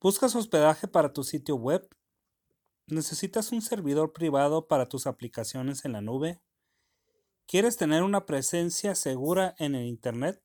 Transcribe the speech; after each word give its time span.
¿Buscas 0.00 0.36
hospedaje 0.36 0.86
para 0.86 1.12
tu 1.12 1.24
sitio 1.24 1.56
web? 1.56 1.88
¿Necesitas 2.86 3.50
un 3.50 3.62
servidor 3.62 4.12
privado 4.12 4.68
para 4.68 4.88
tus 4.88 5.08
aplicaciones 5.08 5.84
en 5.84 5.90
la 5.90 6.00
nube? 6.00 6.40
¿Quieres 7.46 7.76
tener 7.76 8.04
una 8.04 8.24
presencia 8.24 8.94
segura 8.94 9.56
en 9.58 9.74
el 9.74 9.86
Internet? 9.86 10.40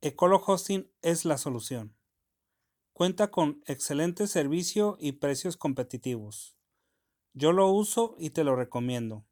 Ecolo 0.00 0.40
Hosting 0.46 0.92
es 1.02 1.24
la 1.24 1.38
solución. 1.38 1.96
Cuenta 2.92 3.32
con 3.32 3.64
excelente 3.66 4.28
servicio 4.28 4.96
y 5.00 5.10
precios 5.12 5.56
competitivos. 5.56 6.56
Yo 7.32 7.50
lo 7.50 7.68
uso 7.68 8.14
y 8.16 8.30
te 8.30 8.44
lo 8.44 8.54
recomiendo. 8.54 9.26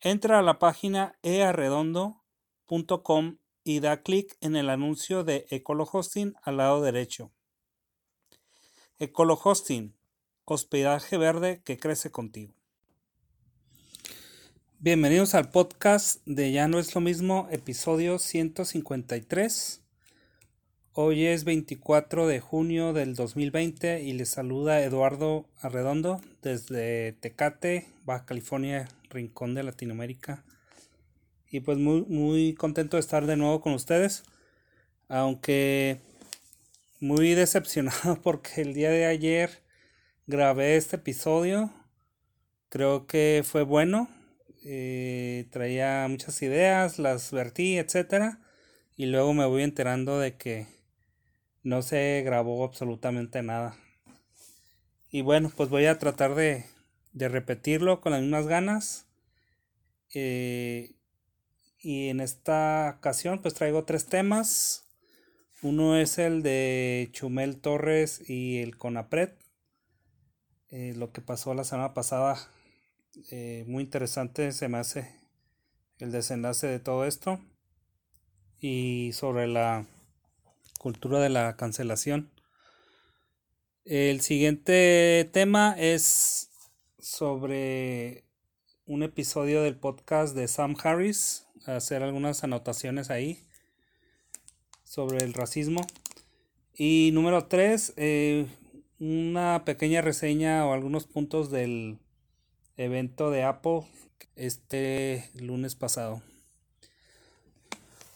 Entra 0.00 0.38
a 0.38 0.42
la 0.42 0.58
página 0.58 1.18
earredondo.com 1.22 3.36
y 3.64 3.80
da 3.80 4.02
clic 4.02 4.34
en 4.40 4.56
el 4.56 4.70
anuncio 4.70 5.24
de 5.24 5.46
Ecolo 5.50 5.86
Hosting 5.92 6.36
al 6.42 6.56
lado 6.56 6.80
derecho. 6.80 7.35
Ecolo 8.98 9.38
Hosting, 9.44 9.94
hospedaje 10.46 11.18
verde 11.18 11.60
que 11.66 11.76
crece 11.76 12.10
contigo. 12.10 12.54
Bienvenidos 14.78 15.34
al 15.34 15.50
podcast 15.50 16.24
de 16.24 16.50
Ya 16.50 16.66
no 16.66 16.78
es 16.78 16.94
lo 16.94 17.02
mismo, 17.02 17.46
episodio 17.50 18.18
153. 18.18 19.82
Hoy 20.94 21.26
es 21.26 21.44
24 21.44 22.26
de 22.26 22.40
junio 22.40 22.94
del 22.94 23.14
2020 23.14 24.02
y 24.02 24.14
les 24.14 24.30
saluda 24.30 24.80
Eduardo 24.80 25.44
Arredondo 25.60 26.22
desde 26.40 27.12
Tecate, 27.20 27.92
Baja 28.06 28.24
California, 28.24 28.88
rincón 29.10 29.54
de 29.54 29.62
Latinoamérica. 29.62 30.42
Y 31.50 31.60
pues 31.60 31.76
muy, 31.76 32.00
muy 32.08 32.54
contento 32.54 32.96
de 32.96 33.02
estar 33.02 33.26
de 33.26 33.36
nuevo 33.36 33.60
con 33.60 33.74
ustedes. 33.74 34.22
Aunque 35.08 36.00
muy 37.00 37.34
decepcionado 37.34 38.20
porque 38.22 38.62
el 38.62 38.74
día 38.74 38.90
de 38.90 39.06
ayer 39.06 39.62
grabé 40.26 40.76
este 40.76 40.96
episodio. 40.96 41.72
Creo 42.68 43.06
que 43.06 43.42
fue 43.44 43.62
bueno. 43.62 44.08
Eh, 44.64 45.46
traía 45.50 46.06
muchas 46.08 46.42
ideas, 46.42 46.98
las 46.98 47.30
vertí, 47.32 47.78
etcétera. 47.78 48.40
Y 48.96 49.06
luego 49.06 49.34
me 49.34 49.46
voy 49.46 49.62
enterando 49.62 50.18
de 50.18 50.36
que 50.36 50.66
no 51.62 51.82
se 51.82 52.22
grabó 52.24 52.64
absolutamente 52.64 53.42
nada. 53.42 53.76
Y 55.10 55.22
bueno, 55.22 55.50
pues 55.56 55.68
voy 55.68 55.86
a 55.86 55.98
tratar 55.98 56.34
de, 56.34 56.64
de 57.12 57.28
repetirlo 57.28 58.00
con 58.00 58.12
las 58.12 58.20
mismas 58.22 58.46
ganas. 58.46 59.06
Eh, 60.14 60.94
y 61.78 62.08
en 62.08 62.20
esta 62.20 62.96
ocasión 62.98 63.40
pues 63.42 63.54
traigo 63.54 63.84
tres 63.84 64.06
temas. 64.06 64.85
Uno 65.62 65.96
es 65.96 66.18
el 66.18 66.42
de 66.42 67.08
Chumel 67.12 67.58
Torres 67.58 68.28
y 68.28 68.58
el 68.58 68.76
CONAPRED. 68.76 69.30
Eh, 70.68 70.92
lo 70.94 71.12
que 71.12 71.22
pasó 71.22 71.54
la 71.54 71.64
semana 71.64 71.94
pasada, 71.94 72.36
eh, 73.30 73.64
muy 73.66 73.82
interesante 73.84 74.52
se 74.52 74.68
me 74.68 74.76
hace 74.76 75.16
el 75.98 76.12
desenlace 76.12 76.66
de 76.66 76.78
todo 76.78 77.06
esto. 77.06 77.40
Y 78.60 79.12
sobre 79.14 79.48
la 79.48 79.86
cultura 80.78 81.20
de 81.20 81.30
la 81.30 81.56
cancelación. 81.56 82.30
El 83.86 84.20
siguiente 84.20 85.26
tema 85.32 85.74
es 85.78 86.50
sobre 86.98 88.24
un 88.84 89.02
episodio 89.02 89.62
del 89.62 89.78
podcast 89.78 90.34
de 90.36 90.48
Sam 90.48 90.76
Harris, 90.82 91.46
hacer 91.64 92.02
algunas 92.02 92.44
anotaciones 92.44 93.08
ahí 93.08 93.45
sobre 94.86 95.18
el 95.18 95.34
racismo. 95.34 95.82
Y 96.74 97.10
número 97.12 97.46
3, 97.46 97.94
eh, 97.96 98.46
una 98.98 99.64
pequeña 99.64 100.00
reseña 100.00 100.66
o 100.66 100.72
algunos 100.72 101.06
puntos 101.06 101.50
del 101.50 101.98
evento 102.76 103.30
de 103.30 103.42
Apple 103.42 103.82
este 104.36 105.28
lunes 105.34 105.74
pasado. 105.74 106.22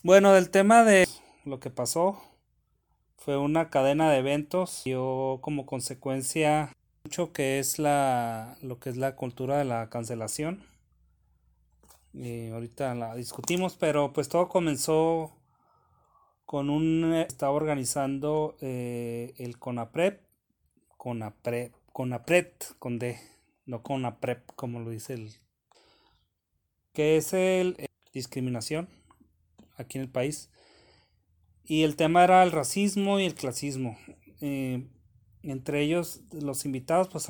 Bueno, 0.03 0.33
del 0.33 0.51
tema 0.51 0.85
de 0.85 1.07
lo 1.45 1.61
que 1.61 1.71
pasó 1.71 2.23
fue 3.19 3.37
una 3.37 3.69
cadena 3.69 4.11
de 4.11 4.19
eventos 4.19 4.83
dio 4.85 5.39
como 5.43 5.67
consecuencia 5.67 6.73
mucho 7.05 7.33
que 7.33 7.59
es 7.59 7.79
la 7.79 8.57
lo 8.63 8.79
que 8.79 8.91
es 8.91 8.97
la 8.97 9.17
cultura 9.17 9.59
de 9.59 9.65
la 9.65 9.91
cancelación. 9.91 10.65
Y 12.13 12.49
ahorita 12.51 12.95
la 12.95 13.15
discutimos, 13.15 13.77
pero 13.77 14.13
pues 14.13 14.29
todo 14.29 14.49
comenzó 14.49 15.33
con 16.51 16.69
un 16.69 17.13
eh, 17.15 17.27
estaba 17.29 17.53
organizando 17.53 18.57
eh, 18.61 19.35
el 19.39 19.61
CONAPREP, 19.61 20.21
CONAPREP, 20.97 21.73
CONAPRED 21.93 22.47
con 22.81 22.99
D, 22.99 23.21
no 23.67 23.85
CONAPREP 23.85 24.51
como 24.57 24.81
lo 24.81 24.91
dice 24.91 25.15
el 25.15 25.33
que 26.93 27.17
es 27.17 27.35
el 27.35 27.77
eh, 27.79 27.87
discriminación 28.13 28.89
aquí 29.77 29.99
en 29.99 30.03
el 30.03 30.11
país. 30.11 30.51
Y 31.63 31.85
el 31.85 31.95
tema 31.95 32.25
era 32.25 32.43
el 32.43 32.51
racismo 32.51 33.21
y 33.21 33.27
el 33.27 33.37
clasismo. 33.37 33.97
Entre 34.41 35.83
ellos 35.83 36.23
los 36.33 36.65
invitados 36.65 37.07
pues 37.07 37.29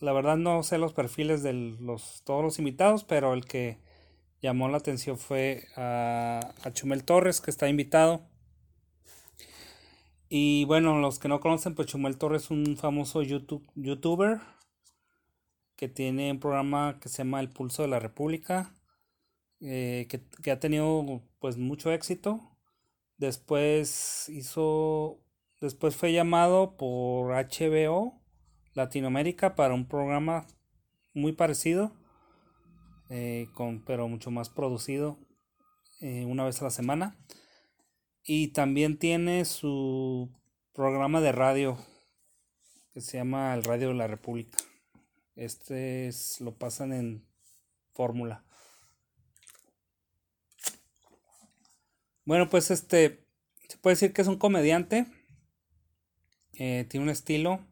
la 0.00 0.12
verdad 0.12 0.36
no 0.36 0.62
sé 0.62 0.76
los 0.76 0.92
perfiles 0.92 1.42
de 1.42 1.54
los 1.54 2.20
todos 2.22 2.44
los 2.44 2.58
invitados 2.58 3.04
pero 3.04 3.32
el 3.32 3.46
que 3.46 3.78
llamó 4.42 4.68
la 4.68 4.76
atención 4.76 5.16
fue 5.16 5.68
a, 5.74 6.52
a 6.62 6.72
Chumel 6.74 7.04
Torres 7.04 7.40
que 7.40 7.50
está 7.50 7.66
invitado 7.66 8.28
y 10.28 10.64
bueno, 10.66 10.98
los 10.98 11.18
que 11.18 11.28
no 11.28 11.40
conocen, 11.40 11.74
pues 11.74 11.88
Chumel 11.88 12.18
Torres 12.18 12.44
es 12.44 12.50
un 12.50 12.76
famoso 12.76 13.22
YouTube, 13.22 13.66
youtuber 13.74 14.40
que 15.78 15.88
tiene 15.88 16.32
un 16.32 16.40
programa 16.40 16.98
que 17.00 17.08
se 17.08 17.18
llama 17.18 17.38
El 17.38 17.50
Pulso 17.50 17.82
de 17.82 17.88
la 17.88 18.00
República, 18.00 18.74
eh, 19.60 20.08
que, 20.42 20.50
ha 20.50 20.58
tenido 20.58 21.22
pues 21.38 21.56
mucho 21.56 21.92
éxito. 21.92 22.40
Después 23.16 24.28
hizo, 24.28 25.20
después 25.60 25.94
fue 25.94 26.12
llamado 26.12 26.76
por 26.76 27.32
HBO 27.32 28.20
Latinoamérica 28.74 29.54
para 29.54 29.72
un 29.72 29.86
programa 29.86 30.48
muy 31.14 31.32
parecido, 31.32 31.92
eh, 33.08 33.46
con, 33.54 33.84
pero 33.84 34.08
mucho 34.08 34.32
más 34.32 34.50
producido 34.50 35.16
eh, 36.00 36.24
una 36.24 36.44
vez 36.44 36.60
a 36.60 36.64
la 36.64 36.70
semana. 36.70 37.16
Y 38.30 38.48
también 38.48 38.98
tiene 38.98 39.46
su 39.46 40.28
programa 40.74 41.22
de 41.22 41.32
radio 41.32 41.78
que 42.92 43.00
se 43.00 43.16
llama 43.16 43.54
El 43.54 43.64
Radio 43.64 43.88
de 43.88 43.94
la 43.94 44.06
República. 44.06 44.58
Este 45.34 46.10
lo 46.40 46.54
pasan 46.54 46.92
en 46.92 47.24
fórmula. 47.94 48.44
Bueno, 52.26 52.50
pues 52.50 52.70
este 52.70 53.24
se 53.66 53.78
puede 53.78 53.94
decir 53.94 54.12
que 54.12 54.20
es 54.20 54.28
un 54.28 54.36
comediante. 54.36 55.06
Eh, 56.52 56.84
tiene 56.90 57.04
un 57.04 57.10
estilo 57.10 57.64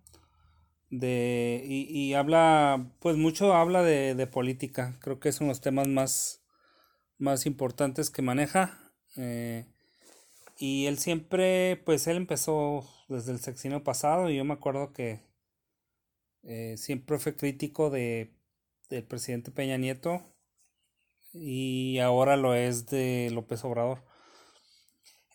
de 0.88 1.62
y, 1.68 2.14
habla 2.14 2.94
pues 3.00 3.18
mucho 3.18 3.52
habla 3.52 3.82
de, 3.82 4.26
política. 4.26 4.96
Creo 5.02 5.20
que 5.20 5.28
es 5.28 5.38
uno 5.40 5.48
de 5.48 5.50
los 5.50 5.60
temas 5.60 5.86
más 5.86 6.42
más 7.18 7.44
importantes 7.44 8.08
que 8.08 8.22
maneja. 8.22 8.80
Eh, 9.18 9.66
y 10.58 10.86
él 10.86 10.98
siempre, 10.98 11.82
pues 11.84 12.06
él 12.06 12.16
empezó 12.16 12.84
desde 13.08 13.32
el 13.32 13.40
sexenio 13.40 13.84
pasado 13.84 14.30
y 14.30 14.36
yo 14.36 14.44
me 14.44 14.54
acuerdo 14.54 14.92
que 14.92 15.20
eh, 16.42 16.76
siempre 16.78 17.18
fue 17.18 17.36
crítico 17.36 17.90
de, 17.90 18.32
del 18.88 19.04
presidente 19.04 19.50
Peña 19.50 19.76
Nieto 19.76 20.22
y 21.32 21.98
ahora 21.98 22.36
lo 22.36 22.54
es 22.54 22.86
de 22.86 23.30
López 23.32 23.64
Obrador. 23.64 24.02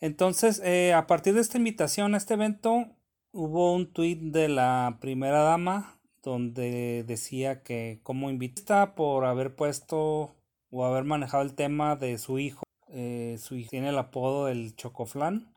Entonces, 0.00 0.60
eh, 0.64 0.92
a 0.92 1.06
partir 1.06 1.34
de 1.34 1.40
esta 1.40 1.58
invitación 1.58 2.14
a 2.14 2.16
este 2.16 2.34
evento, 2.34 2.86
hubo 3.30 3.72
un 3.72 3.92
tuit 3.92 4.20
de 4.20 4.48
la 4.48 4.98
primera 5.00 5.42
dama 5.42 6.00
donde 6.24 7.04
decía 7.06 7.62
que 7.62 8.00
como 8.02 8.30
invita 8.30 8.96
por 8.96 9.24
haber 9.24 9.54
puesto 9.54 10.36
o 10.70 10.84
haber 10.84 11.04
manejado 11.04 11.44
el 11.44 11.54
tema 11.54 11.94
de 11.94 12.18
su 12.18 12.38
hijo 12.40 12.62
eh, 12.94 13.38
su 13.40 13.56
hijo 13.56 13.70
tiene 13.70 13.88
el 13.88 13.98
apodo 13.98 14.46
del 14.46 14.76
Chocoflan. 14.76 15.50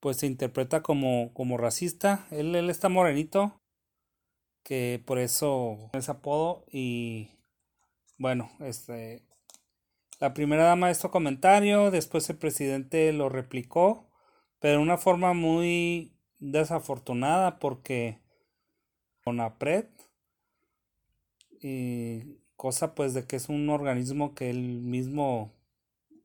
pues 0.00 0.16
se 0.16 0.26
interpreta 0.26 0.82
como, 0.82 1.34
como 1.34 1.56
racista. 1.58 2.26
Él, 2.30 2.54
él 2.54 2.70
está 2.70 2.88
morenito. 2.88 3.60
Que 4.62 5.02
por 5.04 5.18
eso 5.18 5.90
ese 5.92 6.10
apodo. 6.12 6.64
Y 6.70 7.30
bueno, 8.18 8.50
este. 8.60 9.24
La 10.20 10.34
primera 10.34 10.64
dama 10.64 10.86
de 10.86 10.92
este 10.92 11.10
comentario. 11.10 11.90
Después 11.90 12.30
el 12.30 12.36
presidente 12.38 13.12
lo 13.12 13.28
replicó. 13.28 14.08
Pero 14.60 14.76
de 14.78 14.82
una 14.82 14.98
forma 14.98 15.32
muy 15.34 16.14
desafortunada. 16.38 17.58
Porque. 17.58 18.20
Con 19.24 19.40
APRED. 19.40 19.86
Y 21.62 22.39
cosa 22.60 22.94
pues 22.94 23.14
de 23.14 23.26
que 23.26 23.36
es 23.36 23.48
un 23.48 23.70
organismo 23.70 24.34
que 24.34 24.50
él 24.50 24.82
mismo, 24.82 25.50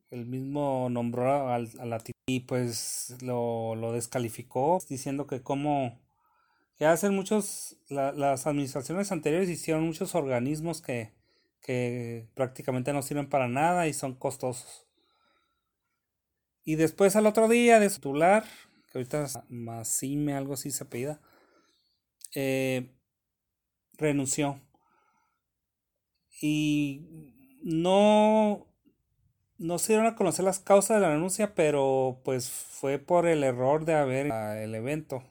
el 0.10 0.26
mismo 0.26 0.90
nombró 0.92 1.48
al, 1.48 1.70
a 1.80 1.86
la 1.86 2.02
y 2.28 2.42
pues 2.42 3.16
lo, 3.22 3.76
lo 3.76 3.94
descalificó 3.94 4.80
diciendo 4.90 5.28
que 5.28 5.42
como 5.42 5.98
que 6.78 6.86
hacen 6.86 7.16
muchos, 7.16 7.78
las 7.88 8.48
administraciones 8.48 9.14
anteriores 9.14 9.48
hicieron 9.48 9.86
muchos 9.86 10.14
organismos 10.14 10.82
que, 10.82 11.14
que 11.62 12.28
prácticamente 12.34 12.92
no 12.92 13.02
sirven 13.02 13.30
para 13.30 13.48
nada 13.48 13.88
y 13.88 13.94
son 13.94 14.14
costosos. 14.14 14.86
Y 16.66 16.76
después 16.76 17.16
al 17.16 17.28
otro 17.28 17.48
día 17.48 17.80
de 17.80 17.90
titular, 17.90 18.44
que 18.92 18.98
ahorita 18.98 19.28
Masime, 19.48 20.34
algo 20.34 20.56
así 20.56 20.70
se 20.70 20.84
apellida, 20.84 21.22
eh, 22.34 22.92
renunció. 23.94 24.65
Y 26.42 27.34
no, 27.64 28.68
no 29.58 29.80
se 29.80 29.94
dieron 29.94 30.08
a 30.08 30.16
conocer 30.16 30.46
las 30.46 30.60
causas 30.60 30.98
de 30.98 31.02
la 31.02 31.14
renuncia, 31.14 31.56
pero 31.56 32.22
pues 32.24 32.50
fue 32.50 33.00
por 33.00 33.28
el 33.28 33.44
error 33.44 33.86
de 33.86 33.96
haber 33.96 34.28
el 34.28 34.76
evento 34.76 35.24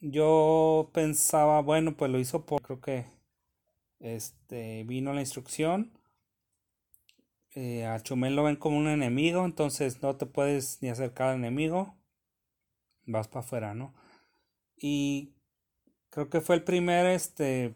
yo 0.00 0.90
pensaba, 0.94 1.60
bueno, 1.60 1.96
pues 1.96 2.10
lo 2.10 2.18
hizo 2.18 2.46
por, 2.46 2.62
creo 2.62 2.80
que, 2.80 3.06
este, 4.00 4.84
vino 4.84 5.12
la 5.12 5.20
instrucción. 5.20 5.92
Eh, 7.54 7.84
a 7.84 8.00
Chumel 8.00 8.36
lo 8.36 8.44
ven 8.44 8.56
como 8.56 8.78
un 8.78 8.88
enemigo, 8.88 9.44
entonces 9.44 10.02
no 10.02 10.16
te 10.16 10.26
puedes 10.26 10.80
ni 10.82 10.88
acercar 10.88 11.28
al 11.28 11.36
enemigo. 11.36 11.96
Vas 13.06 13.28
para 13.28 13.40
afuera, 13.44 13.74
¿no? 13.74 13.94
Y 14.76 15.34
creo 16.10 16.30
que 16.30 16.40
fue 16.40 16.56
el 16.56 16.64
primer, 16.64 17.06
este, 17.06 17.74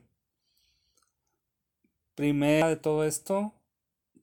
primera 2.14 2.68
de 2.68 2.76
todo 2.76 3.04
esto. 3.04 3.52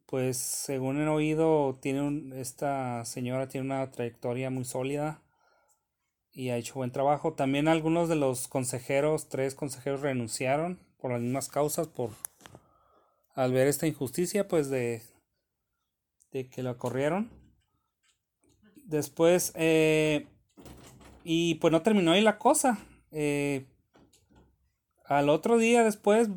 Pues 0.05 0.37
según 0.37 1.01
he 1.01 1.07
oído, 1.07 1.79
tiene 1.81 2.01
un, 2.01 2.33
esta 2.33 3.05
señora 3.05 3.47
tiene 3.47 3.67
una 3.67 3.91
trayectoria 3.91 4.49
muy 4.49 4.65
sólida 4.65 5.21
y 6.33 6.49
ha 6.49 6.57
hecho 6.57 6.75
buen 6.75 6.91
trabajo. 6.91 7.33
También 7.33 7.67
algunos 7.67 8.09
de 8.09 8.15
los 8.15 8.47
consejeros, 8.47 9.29
tres 9.29 9.55
consejeros 9.55 10.01
renunciaron 10.01 10.79
por 10.97 11.11
las 11.11 11.21
mismas 11.21 11.47
causas, 11.47 11.87
por 11.87 12.11
al 13.33 13.53
ver 13.53 13.67
esta 13.67 13.87
injusticia, 13.87 14.47
pues 14.47 14.69
de, 14.69 15.01
de 16.31 16.49
que 16.49 16.63
lo 16.63 16.77
corrieron. 16.77 17.29
Después, 18.83 19.53
eh, 19.55 20.27
y 21.23 21.55
pues 21.55 21.71
no 21.71 21.81
terminó 21.81 22.11
ahí 22.11 22.21
la 22.21 22.37
cosa. 22.37 22.77
Eh, 23.11 23.65
al 25.05 25.29
otro 25.29 25.57
día 25.57 25.83
después 25.83 26.29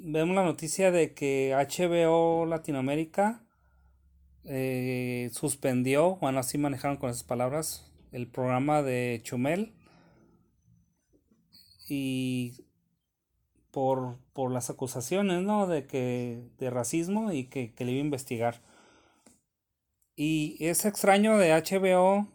vemos 0.00 0.36
la 0.36 0.44
noticia 0.44 0.90
de 0.90 1.14
que 1.14 1.54
HBO 1.54 2.46
Latinoamérica 2.46 3.42
eh, 4.44 5.30
suspendió, 5.32 6.16
bueno, 6.16 6.38
así 6.38 6.58
manejaron 6.58 6.96
con 6.96 7.10
esas 7.10 7.24
palabras, 7.24 7.92
el 8.12 8.28
programa 8.28 8.82
de 8.82 9.20
Chumel 9.24 9.74
y 11.88 12.64
por, 13.70 14.18
por 14.32 14.52
las 14.52 14.70
acusaciones, 14.70 15.42
¿no? 15.42 15.66
De 15.66 15.86
que 15.86 16.48
de 16.58 16.70
racismo 16.70 17.32
y 17.32 17.44
que, 17.44 17.74
que 17.74 17.84
le 17.84 17.92
iba 17.92 18.00
a 18.00 18.04
investigar. 18.04 18.62
Y 20.14 20.56
es 20.60 20.84
extraño 20.84 21.36
de 21.36 21.52
HBO 21.52 22.28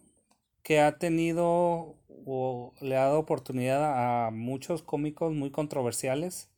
que 0.63 0.79
ha 0.81 0.97
tenido 0.99 1.97
o 2.25 2.73
le 2.81 2.97
ha 2.97 3.05
dado 3.05 3.19
oportunidad 3.19 4.27
a 4.27 4.31
muchos 4.31 4.83
cómicos 4.83 5.33
muy 5.33 5.49
controversiales 5.49 6.50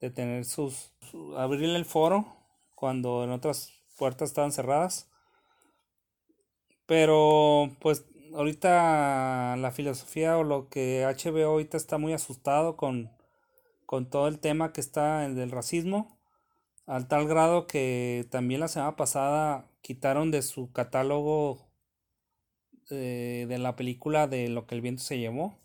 de 0.00 0.10
tener 0.10 0.44
sus 0.44 0.92
abrirle 1.36 1.76
el 1.76 1.84
foro 1.84 2.26
cuando 2.74 3.24
en 3.24 3.30
otras 3.30 3.72
puertas 3.96 4.30
estaban 4.30 4.52
cerradas. 4.52 5.08
Pero 6.86 7.70
pues 7.80 8.04
ahorita 8.34 9.56
la 9.56 9.72
filosofía 9.72 10.38
o 10.38 10.44
lo 10.44 10.68
que 10.68 11.04
HBO 11.04 11.46
ahorita 11.52 11.76
está 11.76 11.98
muy 11.98 12.12
asustado 12.12 12.76
con, 12.76 13.10
con 13.86 14.08
todo 14.10 14.28
el 14.28 14.38
tema 14.38 14.72
que 14.72 14.80
está 14.80 15.24
el 15.24 15.34
del 15.34 15.50
racismo, 15.50 16.18
al 16.86 17.08
tal 17.08 17.26
grado 17.26 17.66
que 17.66 18.26
también 18.30 18.60
la 18.60 18.68
semana 18.68 18.96
pasada 18.96 19.68
quitaron 19.80 20.30
de 20.30 20.42
su 20.42 20.72
catálogo 20.72 21.66
eh, 22.90 23.46
de 23.48 23.58
la 23.58 23.74
película 23.74 24.28
de 24.28 24.48
lo 24.48 24.66
que 24.66 24.74
el 24.76 24.80
viento 24.80 25.02
se 25.02 25.18
llevó. 25.18 25.58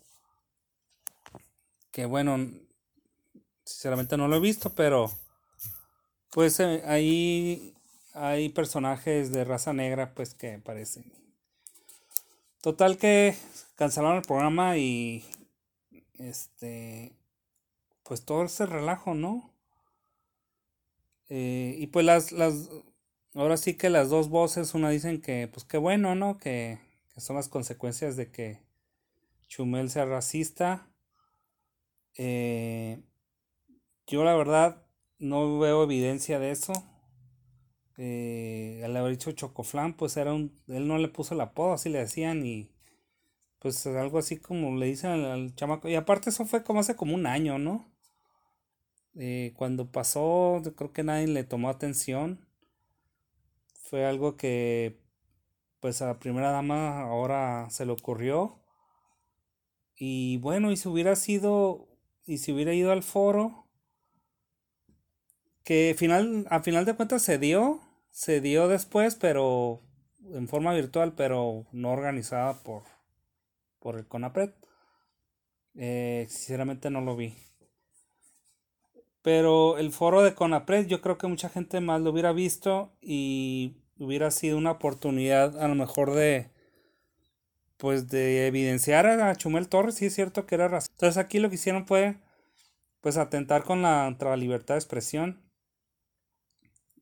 Que 1.92 2.06
bueno, 2.06 2.38
sinceramente 3.72 4.16
no 4.16 4.28
lo 4.28 4.36
he 4.36 4.40
visto, 4.40 4.70
pero 4.74 5.10
pues 6.30 6.60
eh, 6.60 6.82
ahí 6.86 7.74
hay 8.14 8.48
personajes 8.50 9.32
de 9.32 9.44
raza 9.44 9.72
negra 9.72 10.14
pues 10.14 10.34
que 10.34 10.58
parecen 10.58 11.04
Total 12.62 12.96
que 12.96 13.34
cancelaron 13.74 14.18
el 14.18 14.22
programa 14.22 14.78
y 14.78 15.24
este 16.14 17.12
pues 18.04 18.24
todo 18.24 18.44
ese 18.44 18.66
relajo, 18.66 19.14
¿no? 19.14 19.52
Eh, 21.28 21.74
y 21.78 21.88
pues 21.88 22.06
las, 22.06 22.30
las 22.30 22.70
ahora 23.34 23.56
sí 23.56 23.74
que 23.74 23.90
las 23.90 24.10
dos 24.10 24.28
voces, 24.28 24.74
una 24.74 24.90
dicen 24.90 25.20
que 25.20 25.48
pues 25.52 25.64
qué 25.64 25.76
bueno, 25.76 26.14
¿no? 26.14 26.38
Que, 26.38 26.78
que 27.12 27.20
son 27.20 27.34
las 27.34 27.48
consecuencias 27.48 28.16
de 28.16 28.30
que 28.30 28.60
Chumel 29.48 29.90
sea 29.90 30.04
racista. 30.04 30.86
Eh, 32.16 33.02
yo 34.06 34.24
la 34.24 34.34
verdad 34.34 34.84
no 35.18 35.58
veo 35.58 35.84
evidencia 35.84 36.38
de 36.38 36.50
eso 36.50 36.72
eh, 37.98 38.82
al 38.84 38.96
haber 38.96 39.12
dicho 39.12 39.32
Chocoflan, 39.32 39.94
pues 39.94 40.16
era 40.16 40.32
un, 40.32 40.58
él 40.68 40.88
no 40.88 40.98
le 40.98 41.08
puso 41.08 41.34
el 41.34 41.40
apodo, 41.40 41.74
así 41.74 41.88
le 41.88 41.98
decían 41.98 42.44
y 42.44 42.70
pues 43.58 43.86
algo 43.86 44.18
así 44.18 44.38
como 44.38 44.76
le 44.76 44.86
dicen 44.86 45.10
al, 45.10 45.54
chamaco. 45.54 45.88
Y 45.88 45.94
aparte 45.94 46.30
eso 46.30 46.44
fue 46.46 46.64
como 46.64 46.80
hace 46.80 46.96
como 46.96 47.14
un 47.14 47.26
año, 47.26 47.58
¿no? 47.58 47.92
Eh, 49.14 49.52
cuando 49.56 49.90
pasó, 49.92 50.62
creo 50.76 50.92
que 50.92 51.04
nadie 51.04 51.26
le 51.28 51.44
tomó 51.44 51.68
atención. 51.68 52.46
Fue 53.74 54.06
algo 54.06 54.36
que 54.36 54.98
pues 55.80 56.02
a 56.02 56.06
la 56.06 56.18
primera 56.18 56.50
dama 56.50 57.02
ahora 57.02 57.68
se 57.70 57.86
le 57.86 57.92
ocurrió. 57.92 58.60
Y 59.96 60.38
bueno, 60.38 60.72
y 60.72 60.76
si 60.76 60.88
hubiera 60.88 61.14
sido, 61.16 61.88
y 62.26 62.38
si 62.38 62.52
hubiera 62.52 62.74
ido 62.74 62.92
al 62.92 63.02
foro, 63.02 63.61
que 65.64 65.94
final, 65.96 66.46
a 66.50 66.60
final 66.60 66.84
de 66.84 66.94
cuentas 66.94 67.22
se 67.22 67.38
dio, 67.38 67.80
se 68.10 68.40
dio 68.40 68.68
después, 68.68 69.14
pero 69.14 69.80
en 70.32 70.48
forma 70.48 70.74
virtual, 70.74 71.14
pero 71.16 71.66
no 71.72 71.90
organizada 71.90 72.62
por, 72.62 72.82
por 73.78 73.96
el 73.96 74.06
CONAPRED. 74.06 74.50
Eh, 75.74 76.26
sinceramente 76.28 76.90
no 76.90 77.00
lo 77.00 77.16
vi. 77.16 77.34
Pero 79.22 79.78
el 79.78 79.92
foro 79.92 80.22
de 80.22 80.34
CONAPRED 80.34 80.86
yo 80.86 81.00
creo 81.00 81.16
que 81.16 81.28
mucha 81.28 81.48
gente 81.48 81.80
más 81.80 82.00
lo 82.00 82.10
hubiera 82.10 82.32
visto 82.32 82.92
y 83.00 83.76
hubiera 83.98 84.30
sido 84.30 84.58
una 84.58 84.72
oportunidad 84.72 85.62
a 85.62 85.68
lo 85.68 85.74
mejor 85.74 86.12
de 86.12 86.50
pues 87.76 88.08
de 88.08 88.46
evidenciar 88.46 89.06
a 89.06 89.34
Chumel 89.34 89.68
Torres, 89.68 89.96
sí 89.96 90.06
es 90.06 90.14
cierto 90.14 90.46
que 90.46 90.54
era 90.54 90.68
racista. 90.68 90.94
Entonces 90.94 91.18
aquí 91.18 91.40
lo 91.40 91.48
que 91.48 91.56
hicieron 91.56 91.84
fue 91.86 92.16
pues 93.00 93.16
atentar 93.16 93.64
contra 93.64 94.30
la 94.30 94.36
libertad 94.36 94.74
de 94.74 94.78
expresión 94.78 95.41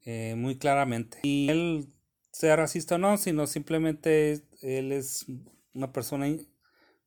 eh, 0.04 0.34
muy 0.36 0.58
claramente. 0.58 1.18
Y 1.22 1.48
él 1.48 1.88
sea 2.32 2.56
racista 2.56 2.94
o 2.94 2.98
no, 2.98 3.16
sino 3.16 3.46
simplemente 3.46 4.42
él 4.62 4.92
es 4.92 5.26
una 5.74 5.92
persona 5.92 6.28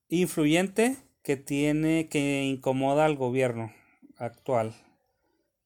influyente 0.09 0.97
que 1.23 1.37
tiene 1.37 2.09
que 2.09 2.43
incomoda 2.43 3.05
al 3.05 3.15
gobierno 3.15 3.71
actual. 4.17 4.75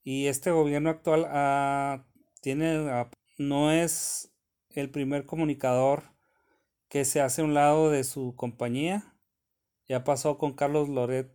Y 0.04 0.28
este 0.28 0.52
gobierno 0.52 0.90
actual 0.90 1.26
ah, 1.30 2.06
tiene 2.42 2.90
ah, 2.90 3.10
no 3.38 3.72
es 3.72 4.34
el 4.70 4.90
primer 4.90 5.26
comunicador 5.26 6.04
que 6.88 7.04
se 7.04 7.22
hace 7.22 7.42
a 7.42 7.46
un 7.46 7.54
lado 7.54 7.90
de 7.90 8.04
su 8.04 8.36
compañía. 8.36 9.16
Ya 9.88 10.04
pasó 10.04 10.38
con 10.38 10.54
Carlos 10.54 10.90
Loret 10.90 11.32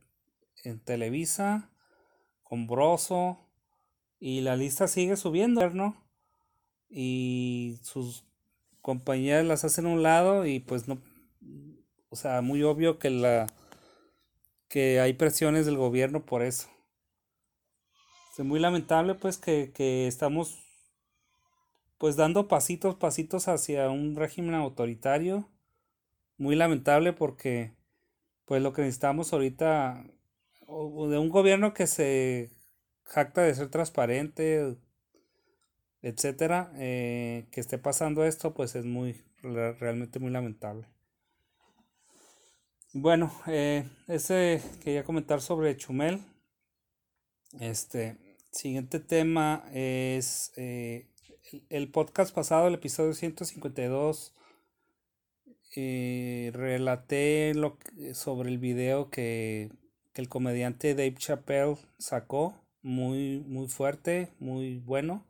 en 0.64 0.80
Televisa, 0.82 1.70
con 2.42 2.66
Broso, 2.66 3.51
y 4.24 4.40
la 4.40 4.54
lista 4.54 4.86
sigue 4.86 5.16
subiendo, 5.16 5.68
¿no? 5.70 5.96
Y 6.88 7.80
sus 7.82 8.24
compañías 8.80 9.44
las 9.44 9.64
hacen 9.64 9.86
a 9.86 9.88
un 9.88 10.04
lado 10.04 10.46
y 10.46 10.60
pues 10.60 10.86
no, 10.86 11.02
o 12.08 12.14
sea, 12.14 12.40
muy 12.40 12.62
obvio 12.62 13.00
que 13.00 13.10
la 13.10 13.48
que 14.68 15.00
hay 15.00 15.14
presiones 15.14 15.66
del 15.66 15.76
gobierno 15.76 16.24
por 16.24 16.42
eso. 16.42 16.68
Es 18.38 18.44
muy 18.44 18.60
lamentable 18.60 19.16
pues 19.16 19.38
que, 19.38 19.72
que 19.74 20.06
estamos 20.06 20.56
pues 21.98 22.14
dando 22.14 22.46
pasitos, 22.46 22.94
pasitos 22.94 23.48
hacia 23.48 23.90
un 23.90 24.14
régimen 24.14 24.54
autoritario. 24.54 25.48
Muy 26.38 26.54
lamentable 26.54 27.12
porque 27.12 27.74
pues 28.44 28.62
lo 28.62 28.72
que 28.72 28.82
necesitamos 28.82 29.32
ahorita 29.32 30.04
de 30.68 31.18
un 31.18 31.28
gobierno 31.28 31.74
que 31.74 31.88
se 31.88 32.61
jacta 33.12 33.42
de 33.42 33.54
ser 33.54 33.68
transparente, 33.68 34.76
etcétera, 36.00 36.72
eh, 36.76 37.46
que 37.50 37.60
esté 37.60 37.76
pasando 37.78 38.24
esto, 38.24 38.54
pues 38.54 38.74
es 38.74 38.86
muy, 38.86 39.22
realmente 39.42 40.18
muy 40.18 40.30
lamentable. 40.30 40.86
Bueno, 42.94 43.32
eh, 43.46 43.84
ese 44.08 44.62
quería 44.82 45.04
comentar 45.04 45.40
sobre 45.40 45.76
Chumel. 45.76 46.20
Este 47.60 48.16
siguiente 48.50 48.98
tema 48.98 49.64
es 49.72 50.52
eh, 50.56 51.08
el, 51.68 51.90
podcast 51.90 52.34
pasado, 52.34 52.68
el 52.68 52.74
episodio 52.74 53.12
152. 53.12 54.34
Eh, 55.76 56.50
relaté 56.54 57.54
lo, 57.54 57.78
sobre 58.14 58.50
el 58.50 58.58
video 58.58 59.10
que, 59.10 59.70
que 60.12 60.20
el 60.22 60.28
comediante 60.28 60.94
Dave 60.94 61.14
Chappelle 61.16 61.76
sacó, 61.98 62.61
muy, 62.82 63.40
muy 63.46 63.68
fuerte, 63.68 64.32
muy 64.38 64.78
bueno 64.78 65.26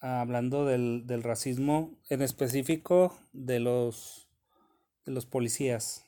hablando 0.00 0.66
del, 0.66 1.06
del, 1.06 1.22
racismo, 1.22 1.98
en 2.10 2.20
específico 2.20 3.16
de 3.32 3.58
los, 3.58 4.28
de 5.06 5.12
los 5.12 5.24
policías. 5.24 6.04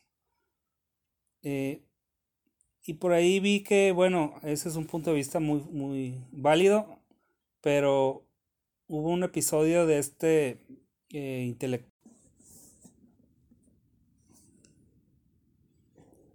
Eh, 1.43 1.83
y 2.83 2.95
por 2.95 3.13
ahí 3.13 3.41
vi 3.41 3.63
que, 3.63 3.93
bueno, 3.93 4.35
ese 4.43 4.69
es 4.69 4.77
un 4.77 4.87
punto 4.87 5.11
de 5.11 5.17
vista 5.17 5.41
muy, 5.41 5.61
muy 5.71 6.23
válido, 6.31 7.01
pero 7.63 8.27
hubo 8.87 9.11
un 9.11 9.25
episodio 9.25 9.87
de 9.87 9.99
este 9.99 10.61
eh, 11.11 11.45
intelectual. 11.47 11.93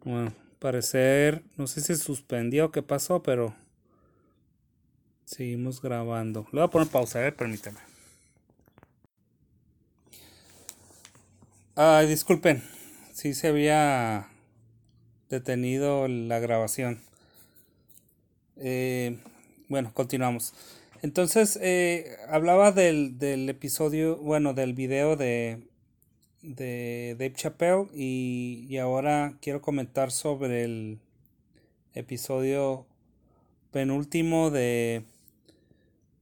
Bueno, 0.04 0.34
parecer, 0.58 1.44
no 1.58 1.68
sé 1.68 1.82
si 1.82 1.96
suspendió 1.96 2.66
o 2.66 2.72
qué 2.72 2.82
pasó, 2.82 3.22
pero 3.22 3.56
Seguimos 5.32 5.82
grabando. 5.82 6.46
Le 6.52 6.60
voy 6.60 6.64
a 6.64 6.68
poner 6.68 6.90
pausa, 6.90 7.20
a 7.20 7.22
ver, 7.22 7.34
permíteme. 7.38 7.80
Ay, 11.74 12.06
disculpen. 12.08 12.62
Sí 13.14 13.34
se 13.34 13.48
había 13.48 14.28
detenido 15.30 16.10
la 16.10 16.40
grabación. 16.40 17.02
Eh, 18.58 19.20
bueno, 19.70 19.94
continuamos. 19.94 20.54
Entonces, 21.02 21.58
eh, 21.62 22.18
hablaba 22.28 22.74
del, 22.74 23.18
del, 23.18 23.48
episodio, 23.48 24.18
bueno, 24.18 24.54
del 24.54 24.74
video 24.74 25.16
de, 25.16 25.66
de 26.42 27.16
Dave 27.18 27.34
Chappelle 27.36 27.88
y, 27.94 28.66
y 28.68 28.80
ahora 28.80 29.38
quiero 29.42 29.62
comentar 29.62 30.12
sobre 30.12 30.66
el 30.66 31.00
episodio 31.94 32.86
penúltimo 33.72 34.52
de 34.52 35.06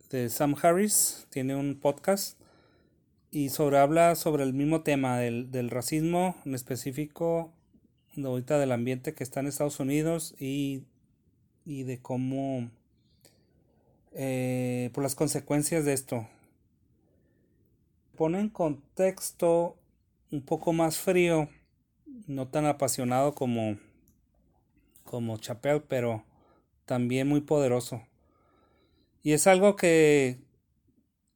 de 0.10 0.30
Sam 0.30 0.56
Harris, 0.62 1.28
tiene 1.30 1.56
un 1.56 1.80
podcast 1.80 2.40
y 3.32 3.50
sobre 3.50 3.78
habla 3.78 4.16
sobre 4.16 4.44
el 4.44 4.54
mismo 4.54 4.82
tema 4.82 5.20
del, 5.20 5.52
del 5.52 5.70
racismo, 5.70 6.36
en 6.46 6.56
específico 6.56 7.54
de 8.16 8.28
ahorita 8.28 8.58
del 8.58 8.72
ambiente 8.72 9.14
que 9.14 9.24
está 9.24 9.40
en 9.40 9.48
Estados 9.48 9.80
Unidos 9.80 10.36
y, 10.40 10.84
y 11.64 11.84
de 11.84 12.02
cómo 12.02 12.72
eh, 14.14 14.90
por 14.94 15.04
las 15.04 15.16
consecuencias 15.16 15.86
de 15.86 15.94
esto. 15.94 16.28
Pone 18.16 18.40
en 18.40 18.50
contexto 18.50 19.78
un 20.32 20.42
poco 20.42 20.74
más 20.74 20.98
frío, 20.98 21.50
no 22.28 22.48
tan 22.48 22.66
apasionado 22.66 23.34
como 23.34 23.78
como 25.04 25.38
Chapel, 25.38 25.82
pero 25.88 26.24
también 26.86 27.28
muy 27.28 27.42
poderoso. 27.42 28.04
Y 29.22 29.34
es 29.34 29.48
algo 29.48 29.76
que 29.76 30.40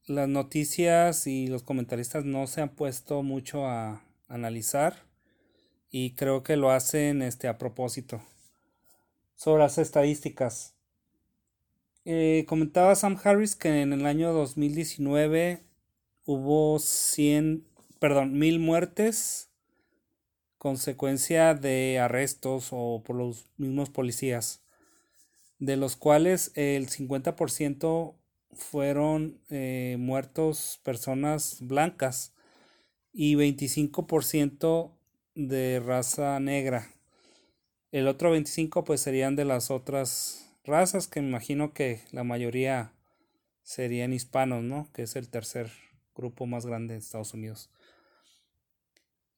las 0.05 0.29
noticias 0.29 1.27
y 1.27 1.47
los 1.47 1.63
comentaristas 1.63 2.23
no 2.23 2.47
se 2.47 2.61
han 2.61 2.75
puesto 2.75 3.23
mucho 3.23 3.67
a 3.67 4.03
analizar 4.27 5.05
y 5.89 6.15
creo 6.15 6.43
que 6.43 6.55
lo 6.55 6.71
hacen 6.71 7.21
este 7.21 7.47
a 7.47 7.57
propósito. 7.57 8.23
Sobre 9.35 9.63
las 9.63 9.77
estadísticas. 9.77 10.75
Eh, 12.05 12.45
comentaba 12.47 12.95
Sam 12.95 13.17
Harris 13.23 13.55
que 13.55 13.81
en 13.81 13.93
el 13.93 14.05
año 14.05 14.33
2019 14.33 15.63
hubo 16.25 16.79
100, 16.79 17.65
perdón, 17.99 18.37
mil 18.37 18.59
muertes 18.59 19.49
consecuencia 20.57 21.53
de 21.53 21.99
arrestos 21.99 22.69
o 22.71 23.03
por 23.05 23.17
los 23.17 23.49
mismos 23.57 23.89
policías 23.89 24.62
de 25.65 25.77
los 25.77 25.95
cuales 25.95 26.51
el 26.55 26.89
50% 26.89 28.15
fueron 28.51 29.39
eh, 29.49 29.95
muertos 29.97 30.81
personas 30.83 31.57
blancas 31.61 32.33
y 33.13 33.35
25% 33.35 34.91
de 35.35 35.79
raza 35.79 36.37
negra. 36.41 36.89
El 37.91 38.09
otro 38.09 38.35
25% 38.35 38.83
pues 38.83 38.99
serían 38.99 39.37
de 39.37 39.45
las 39.45 39.71
otras 39.71 40.53
razas 40.65 41.07
que 41.07 41.21
me 41.21 41.29
imagino 41.29 41.73
que 41.73 42.01
la 42.11 42.25
mayoría 42.25 42.91
serían 43.61 44.11
hispanos, 44.11 44.63
¿no? 44.63 44.89
Que 44.91 45.03
es 45.03 45.15
el 45.15 45.29
tercer 45.29 45.71
grupo 46.13 46.45
más 46.45 46.65
grande 46.65 46.93
de 46.93 46.99
Estados 46.99 47.33
Unidos. 47.33 47.69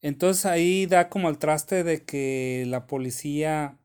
Entonces 0.01 0.47
ahí 0.47 0.87
da 0.87 1.09
como 1.09 1.29
el 1.29 1.37
traste 1.37 1.83
de 1.83 2.03
que 2.03 2.65
la 2.67 2.87
policía 2.87 3.77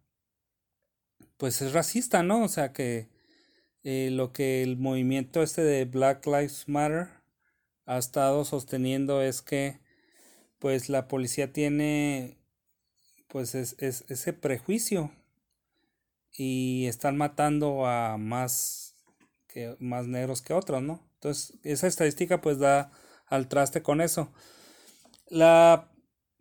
pues 1.41 1.63
es 1.63 1.73
racista, 1.73 2.23
¿no? 2.23 2.45
O 2.45 2.49
sea 2.49 2.75
que 2.75 3.09
eh, 3.83 4.11
lo 4.13 4.31
que 4.31 4.63
el 4.63 4.77
movimiento 4.77 5.43
este 5.43 5.65
de 5.65 5.87
Black 5.87 6.27
Lives 6.27 6.69
Matter 6.69 7.09
ha 7.87 7.97
estado 7.97 8.45
sosteniendo 8.45 9.23
es 9.23 9.41
que 9.41 9.81
pues 10.59 10.91
la 10.91 11.09
policía 11.09 11.51
tiene 11.51 12.37
pues 13.27 13.55
es, 13.55 13.75
ese 13.79 14.33
prejuicio 14.35 15.13
y 16.31 16.85
están 16.87 17.17
matando 17.17 17.87
a 17.87 18.19
más 18.19 18.95
que 19.49 19.77
más 19.81 20.07
negros 20.07 20.43
que 20.43 20.53
otros, 20.53 20.83
¿no? 20.83 21.09
Entonces, 21.15 21.59
esa 21.63 21.87
estadística 21.87 22.43
pues 22.43 22.59
da 22.59 22.93
al 23.27 23.49
traste 23.49 23.83
con 23.83 24.03
eso. 24.03 24.31
La 25.29 25.91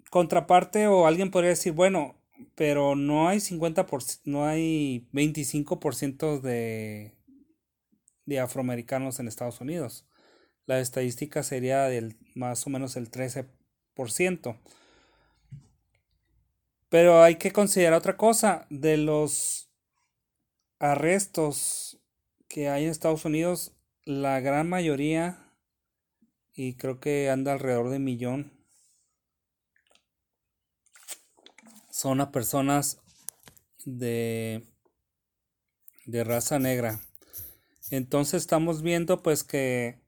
contraparte 0.09 0.87
o 0.87 1.07
alguien 1.07 1.31
podría 1.31 1.51
decir, 1.51 1.71
bueno, 1.71 2.18
pero 2.55 2.95
no 2.95 3.27
hay 3.27 3.39
50%, 3.39 4.21
no 4.25 4.45
hay 4.45 5.07
25% 5.11 6.41
de, 6.41 7.13
de 8.25 8.39
afroamericanos 8.39 9.19
en 9.19 9.27
Estados 9.27 9.61
Unidos. 9.61 10.05
La 10.65 10.79
estadística 10.79 11.43
sería 11.43 11.83
del 11.83 12.17
más 12.35 12.67
o 12.67 12.69
menos 12.69 12.95
el 12.95 13.09
13%. 13.09 14.59
Pero 16.89 17.23
hay 17.23 17.35
que 17.35 17.51
considerar 17.51 17.93
otra 17.93 18.17
cosa, 18.17 18.65
de 18.69 18.97
los 18.97 19.69
arrestos 20.79 21.99
que 22.47 22.69
hay 22.69 22.85
en 22.85 22.89
Estados 22.89 23.25
Unidos, 23.25 23.73
la 24.05 24.39
gran 24.39 24.67
mayoría, 24.69 25.53
y 26.53 26.75
creo 26.75 26.99
que 26.99 27.29
anda 27.29 27.53
alrededor 27.53 27.89
de 27.89 27.99
millón, 27.99 28.58
son 31.99 32.21
a 32.21 32.31
personas 32.31 33.01
de, 33.83 34.63
de 36.05 36.23
raza 36.23 36.57
negra. 36.57 37.01
Entonces 37.91 38.41
estamos 38.41 38.81
viendo 38.81 39.21
pues 39.21 39.43
que 39.43 39.99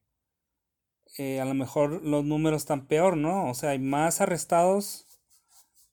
eh, 1.18 1.42
a 1.42 1.46
lo 1.46 1.54
mejor 1.54 2.02
los 2.02 2.24
números 2.24 2.62
están 2.62 2.88
peor, 2.88 3.18
¿no? 3.18 3.50
O 3.50 3.54
sea, 3.56 3.72
hay 3.72 3.80
más 3.80 4.22
arrestados 4.22 5.06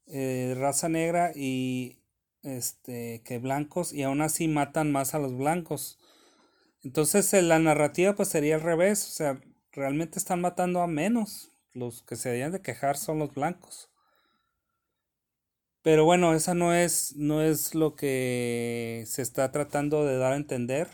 eh, 0.06 0.46
de 0.50 0.54
raza 0.54 0.88
negra 0.88 1.32
y 1.34 1.98
este 2.44 3.20
que 3.24 3.38
blancos 3.38 3.92
y 3.92 4.04
aún 4.04 4.20
así 4.20 4.46
matan 4.46 4.92
más 4.92 5.16
a 5.16 5.18
los 5.18 5.36
blancos. 5.36 5.98
Entonces 6.84 7.32
la 7.42 7.58
narrativa 7.58 8.14
pues 8.14 8.28
sería 8.28 8.54
al 8.54 8.60
revés, 8.60 9.04
o 9.04 9.10
sea, 9.10 9.40
realmente 9.72 10.20
están 10.20 10.40
matando 10.40 10.80
a 10.80 10.86
menos. 10.86 11.50
Los 11.72 12.02
que 12.04 12.14
se 12.14 12.28
deberían 12.28 12.52
de 12.52 12.62
quejar 12.62 12.96
son 12.96 13.18
los 13.18 13.34
blancos. 13.34 13.90
Pero 15.88 16.04
bueno, 16.04 16.34
esa 16.34 16.52
no 16.52 16.74
es, 16.74 17.16
no 17.16 17.40
es 17.40 17.74
lo 17.74 17.96
que 17.96 19.04
se 19.06 19.22
está 19.22 19.50
tratando 19.52 20.04
de 20.04 20.18
dar 20.18 20.34
a 20.34 20.36
entender 20.36 20.86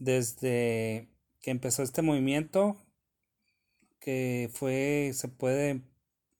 desde 0.00 1.08
que 1.40 1.52
empezó 1.52 1.84
este 1.84 2.02
movimiento, 2.02 2.76
que 4.00 4.50
fue, 4.52 5.12
se 5.14 5.28
puede 5.28 5.82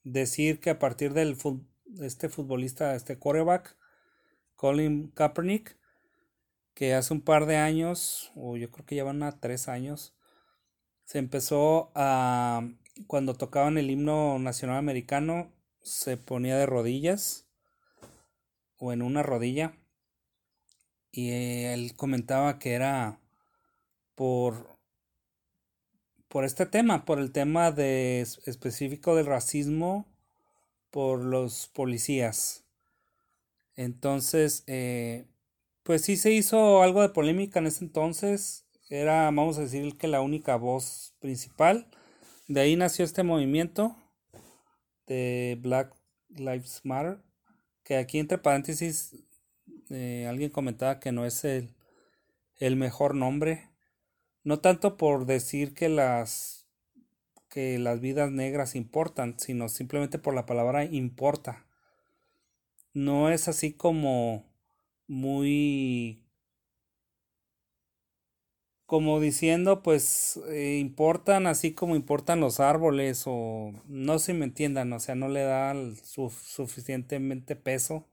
decir 0.02 0.58
que 0.58 0.70
a 0.70 0.80
partir 0.80 1.12
del 1.12 1.36
este 2.00 2.28
futbolista, 2.28 2.96
este 2.96 3.16
quarterback, 3.20 3.76
Colin 4.56 5.12
Kaepernick, 5.12 5.78
que 6.74 6.94
hace 6.94 7.14
un 7.14 7.20
par 7.20 7.46
de 7.46 7.58
años, 7.58 8.32
o 8.34 8.56
yo 8.56 8.72
creo 8.72 8.86
que 8.86 8.96
ya 8.96 9.04
van 9.04 9.22
a 9.22 9.38
tres 9.38 9.68
años, 9.68 10.16
se 11.04 11.20
empezó 11.20 11.92
a, 11.94 12.68
cuando 13.06 13.34
tocaban 13.34 13.78
el 13.78 13.88
himno 13.88 14.40
nacional 14.40 14.78
americano, 14.78 15.52
se 15.80 16.16
ponía 16.16 16.56
de 16.56 16.66
rodillas 16.66 17.46
o 18.82 18.92
en 18.92 19.00
una 19.00 19.22
rodilla 19.22 19.76
y 21.12 21.30
él 21.30 21.94
comentaba 21.94 22.58
que 22.58 22.72
era 22.72 23.20
por 24.16 24.76
por 26.26 26.44
este 26.44 26.66
tema, 26.66 27.04
por 27.04 27.20
el 27.20 27.30
tema 27.30 27.70
de 27.70 28.22
específico 28.22 29.14
del 29.14 29.26
racismo 29.26 30.06
por 30.90 31.22
los 31.22 31.68
policías. 31.68 32.64
Entonces, 33.76 34.64
eh, 34.66 35.26
pues 35.84 36.02
sí 36.02 36.16
se 36.16 36.32
hizo 36.32 36.82
algo 36.82 37.02
de 37.02 37.10
polémica 37.10 37.60
en 37.60 37.66
ese 37.66 37.84
entonces. 37.84 38.64
Era, 38.88 39.24
vamos 39.26 39.58
a 39.58 39.62
decir, 39.62 39.96
que 39.96 40.08
la 40.08 40.22
única 40.22 40.56
voz 40.56 41.14
principal. 41.20 41.86
De 42.48 42.62
ahí 42.62 42.76
nació 42.76 43.04
este 43.04 43.22
movimiento 43.22 43.94
de 45.06 45.58
Black 45.60 45.94
Lives 46.30 46.80
Matter. 46.82 47.20
Que 47.84 47.96
aquí 47.96 48.18
entre 48.18 48.38
paréntesis 48.38 49.16
eh, 49.90 50.26
alguien 50.28 50.50
comentaba 50.50 51.00
que 51.00 51.12
no 51.12 51.26
es 51.26 51.44
el, 51.44 51.74
el 52.58 52.76
mejor 52.76 53.14
nombre. 53.14 53.68
No 54.44 54.60
tanto 54.60 54.96
por 54.96 55.26
decir 55.26 55.74
que 55.74 55.88
las 55.88 56.62
que 57.48 57.78
las 57.78 58.00
vidas 58.00 58.30
negras 58.30 58.74
importan, 58.74 59.38
sino 59.38 59.68
simplemente 59.68 60.18
por 60.18 60.32
la 60.32 60.46
palabra 60.46 60.84
importa. 60.84 61.66
No 62.94 63.28
es 63.28 63.46
así 63.46 63.74
como 63.74 64.50
muy 65.06 66.21
como 68.92 69.20
diciendo 69.20 69.82
pues 69.82 70.38
eh, 70.50 70.76
importan 70.78 71.46
así 71.46 71.72
como 71.72 71.96
importan 71.96 72.40
los 72.40 72.60
árboles 72.60 73.22
o 73.24 73.72
no 73.86 74.18
se 74.18 74.34
me 74.34 74.44
entiendan, 74.44 74.92
o 74.92 75.00
sea, 75.00 75.14
no 75.14 75.28
le 75.30 75.40
da 75.44 75.74
suficientemente 76.04 77.56
peso. 77.56 78.06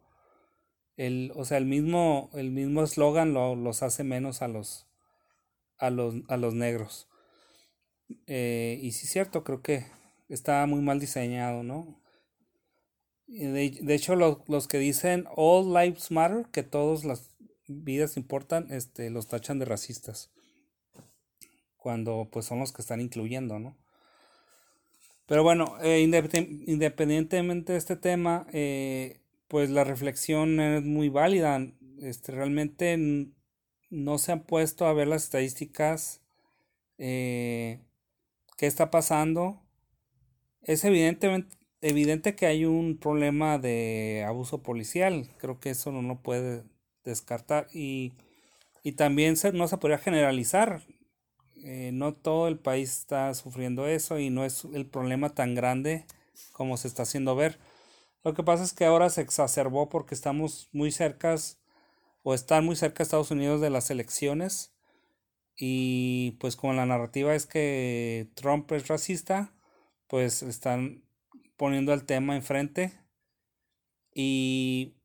El, 0.95 1.33
o 1.35 1.43
sea, 1.43 1.57
el 1.57 1.65
mismo 1.65 2.29
el 2.33 2.51
mismo 2.51 2.81
eslogan 2.81 3.33
lo, 3.33 3.57
los 3.57 3.83
hace 3.83 4.05
menos 4.05 4.41
a 4.41 4.47
los 4.47 4.87
a 5.77 5.89
los 5.89 6.15
a 6.29 6.37
los 6.37 6.53
negros. 6.53 7.09
Eh, 8.25 8.79
y 8.81 8.93
sí 8.93 9.05
es 9.05 9.11
cierto, 9.11 9.43
creo 9.43 9.61
que 9.61 9.85
está 10.29 10.65
muy 10.65 10.79
mal 10.79 11.01
diseñado, 11.01 11.61
¿no? 11.61 12.01
De, 13.27 13.77
de 13.81 13.95
hecho, 13.95 14.15
los 14.15 14.67
que 14.69 14.77
dicen 14.77 15.25
All 15.35 15.73
Lives 15.73 16.09
Matter, 16.09 16.45
que 16.53 16.63
todas 16.63 17.03
las 17.03 17.35
vidas 17.67 18.15
importan, 18.15 18.71
este, 18.71 19.09
los 19.09 19.27
tachan 19.27 19.59
de 19.59 19.65
racistas. 19.65 20.31
Cuando 21.79 22.29
pues 22.31 22.45
son 22.45 22.59
los 22.59 22.71
que 22.71 22.81
están 22.83 23.01
incluyendo, 23.01 23.59
¿no? 23.59 23.75
Pero 25.25 25.43
bueno, 25.43 25.77
eh, 25.81 26.01
independientemente 26.01 27.73
de 27.73 27.77
este 27.77 27.95
tema, 27.95 28.47
eh, 28.51 29.19
pues 29.47 29.69
la 29.69 29.83
reflexión 29.83 30.59
es 30.59 30.83
muy 30.83 31.09
válida. 31.09 31.61
Este, 32.01 32.31
realmente 32.31 32.97
no 33.89 34.17
se 34.17 34.31
han 34.31 34.43
puesto 34.43 34.85
a 34.87 34.93
ver 34.93 35.07
las 35.07 35.23
estadísticas 35.25 36.21
eh, 36.97 37.79
qué 38.57 38.67
está 38.67 38.91
pasando. 38.91 39.61
Es 40.61 40.83
evidentemente 40.83 41.55
evidente 41.81 42.35
que 42.35 42.45
hay 42.45 42.65
un 42.65 42.97
problema 42.97 43.57
de 43.59 44.25
abuso 44.27 44.63
policial. 44.63 45.29
Creo 45.37 45.59
que 45.59 45.71
eso 45.71 45.91
no 45.91 46.01
lo 46.01 46.21
puede 46.21 46.63
descartar. 47.05 47.67
Y, 47.73 48.13
y 48.83 48.93
también 48.93 49.37
se, 49.37 49.51
no 49.53 49.67
se 49.67 49.77
podría 49.77 49.99
generalizar. 49.99 50.81
Eh, 51.63 51.91
no 51.93 52.13
todo 52.13 52.47
el 52.47 52.57
país 52.57 52.97
está 52.99 53.33
sufriendo 53.33 53.87
eso 53.87 54.19
y 54.19 54.29
no 54.29 54.45
es 54.45 54.65
el 54.65 54.85
problema 54.85 55.29
tan 55.35 55.55
grande 55.55 56.05
como 56.53 56.77
se 56.77 56.87
está 56.87 57.03
haciendo 57.03 57.35
ver. 57.35 57.59
Lo 58.23 58.33
que 58.33 58.43
pasa 58.43 58.63
es 58.63 58.73
que 58.73 58.85
ahora 58.85 59.09
se 59.09 59.21
exacerbó 59.21 59.89
porque 59.89 60.15
estamos 60.15 60.69
muy 60.71 60.91
cercas 60.91 61.59
o 62.23 62.33
están 62.33 62.65
muy 62.65 62.75
cerca 62.75 63.03
Estados 63.03 63.31
Unidos 63.31 63.61
de 63.61 63.69
las 63.69 63.89
elecciones 63.91 64.73
y 65.57 66.31
pues 66.39 66.55
como 66.55 66.73
la 66.73 66.85
narrativa 66.85 67.35
es 67.35 67.45
que 67.45 68.29
Trump 68.35 68.71
es 68.71 68.87
racista, 68.87 69.53
pues 70.07 70.43
están 70.43 71.03
poniendo 71.57 71.93
el 71.93 72.05
tema 72.05 72.35
enfrente 72.35 72.93
y 74.13 74.95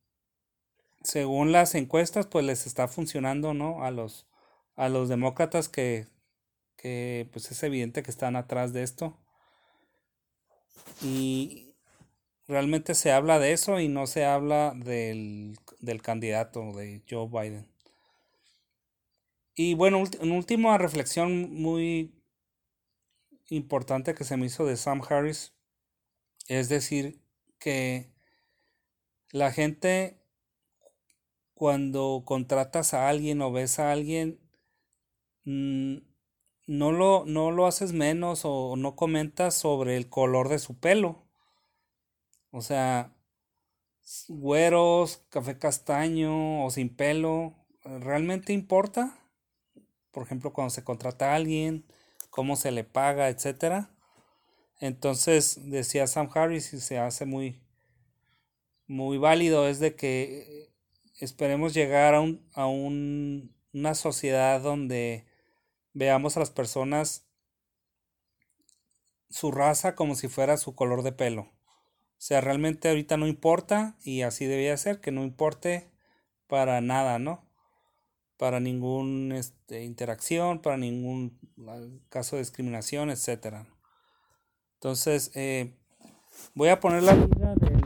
según 1.03 1.51
las 1.51 1.75
encuestas 1.75 2.27
pues 2.27 2.45
les 2.45 2.65
está 2.67 2.87
funcionando, 2.87 3.53
¿no? 3.53 3.83
A 3.83 3.91
los 3.91 4.27
a 4.75 4.89
los 4.89 5.09
demócratas 5.09 5.69
que 5.69 6.07
que 6.77 7.29
pues 7.31 7.51
es 7.51 7.61
evidente 7.63 8.03
que 8.03 8.11
están 8.11 8.35
atrás 8.35 8.73
de 8.73 8.83
esto. 8.83 9.17
Y 11.01 11.73
realmente 12.47 12.95
se 12.95 13.11
habla 13.11 13.39
de 13.39 13.53
eso 13.53 13.79
y 13.79 13.87
no 13.87 14.07
se 14.07 14.25
habla 14.25 14.73
del, 14.75 15.57
del 15.79 16.01
candidato 16.01 16.73
de 16.73 17.01
Joe 17.09 17.27
Biden. 17.27 17.67
Y 19.55 19.73
bueno, 19.73 20.03
una 20.19 20.35
última 20.35 20.77
reflexión 20.77 21.53
muy 21.53 22.13
importante 23.49 24.15
que 24.15 24.23
se 24.23 24.37
me 24.37 24.47
hizo 24.47 24.65
de 24.65 24.75
Sam 24.75 25.01
Harris 25.07 25.53
es 26.47 26.69
decir 26.69 27.21
que 27.59 28.11
la 29.31 29.51
gente 29.51 30.21
cuando 31.53 32.23
contratas 32.25 32.93
a 32.93 33.09
alguien 33.09 33.41
o 33.41 33.51
ves 33.51 33.79
a 33.79 33.91
alguien 33.91 34.39
mm, 35.45 35.97
no 36.67 36.91
lo, 36.91 37.25
no 37.25 37.51
lo 37.51 37.67
haces 37.67 37.93
menos 37.93 38.41
o 38.43 38.75
no 38.77 38.95
comentas 38.95 39.55
sobre 39.55 39.97
el 39.97 40.09
color 40.09 40.49
de 40.49 40.59
su 40.59 40.77
pelo. 40.79 41.23
O 42.51 42.61
sea, 42.61 43.13
güeros, 44.29 45.23
café 45.29 45.57
castaño 45.57 46.65
o 46.65 46.71
sin 46.71 46.95
pelo, 46.95 47.55
¿realmente 47.83 48.53
importa? 48.53 49.19
por 50.15 50.23
ejemplo, 50.23 50.53
cuando 50.53 50.69
se 50.69 50.85
contrata 50.85 51.33
a 51.33 51.35
alguien, 51.35 51.85
cómo 52.29 52.55
se 52.55 52.71
le 52.71 52.85
paga, 52.85 53.27
etcétera. 53.27 53.91
Entonces, 54.79 55.69
decía 55.69 56.07
Sam 56.07 56.29
Harris 56.33 56.73
y 56.73 56.79
se 56.79 56.97
hace 56.97 57.25
muy 57.25 57.61
muy 58.87 59.17
válido 59.17 59.67
es 59.67 59.79
de 59.79 59.95
que 59.95 60.69
esperemos 61.19 61.73
llegar 61.73 62.13
a 62.15 62.21
un, 62.21 62.47
a 62.53 62.65
un, 62.65 63.53
una 63.73 63.93
sociedad 63.93 64.61
donde 64.61 65.25
veamos 65.95 66.37
a 66.37 66.41
las 66.41 66.51
personas 66.51 67.25
su 69.31 69.51
raza 69.51 69.95
como 69.95 70.13
si 70.13 70.27
fuera 70.27 70.57
su 70.57 70.75
color 70.75 71.01
de 71.01 71.11
pelo. 71.11 71.41
O 71.41 72.21
sea, 72.27 72.41
realmente 72.41 72.89
ahorita 72.89 73.17
no 73.17 73.25
importa 73.25 73.97
y 74.03 74.21
así 74.21 74.45
debía 74.45 74.77
ser, 74.77 75.01
que 75.01 75.11
no 75.11 75.23
importe 75.23 75.89
para 76.47 76.79
nada, 76.81 77.17
¿no? 77.17 77.45
para 78.37 78.59
ningún 78.59 79.31
este, 79.31 79.83
interacción, 79.83 80.61
para 80.61 80.77
ningún 80.77 81.39
caso 82.09 82.35
de 82.35 82.41
discriminación, 82.41 83.09
etcétera. 83.09 83.67
Entonces, 84.75 85.31
eh, 85.35 85.73
voy 86.53 86.69
a 86.69 86.79
poner 86.79 87.03
la 87.03 87.15
liga 87.15 87.55
del, 87.55 87.79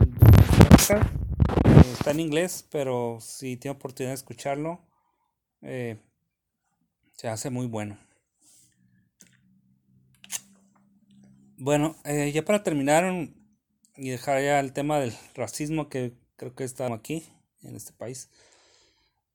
eh, 0.89 1.81
está 1.93 2.11
en 2.11 2.19
inglés, 2.19 2.67
pero 2.71 3.19
si 3.21 3.57
tiene 3.57 3.77
oportunidad 3.77 4.11
de 4.11 4.15
escucharlo, 4.15 4.79
eh, 5.61 5.97
se 7.19 7.27
hace 7.27 7.49
muy 7.49 7.67
bueno. 7.67 7.97
Bueno, 11.57 11.97
ya 12.05 12.45
para 12.45 12.63
terminar 12.63 13.13
y 13.97 14.09
dejar 14.09 14.41
ya 14.41 14.61
el 14.61 14.71
tema 14.71 15.01
del 15.01 15.13
racismo 15.35 15.89
que 15.89 16.13
creo 16.37 16.55
que 16.55 16.63
está 16.63 16.93
aquí 16.93 17.25
en 17.61 17.75
este 17.75 17.91
país. 17.91 18.29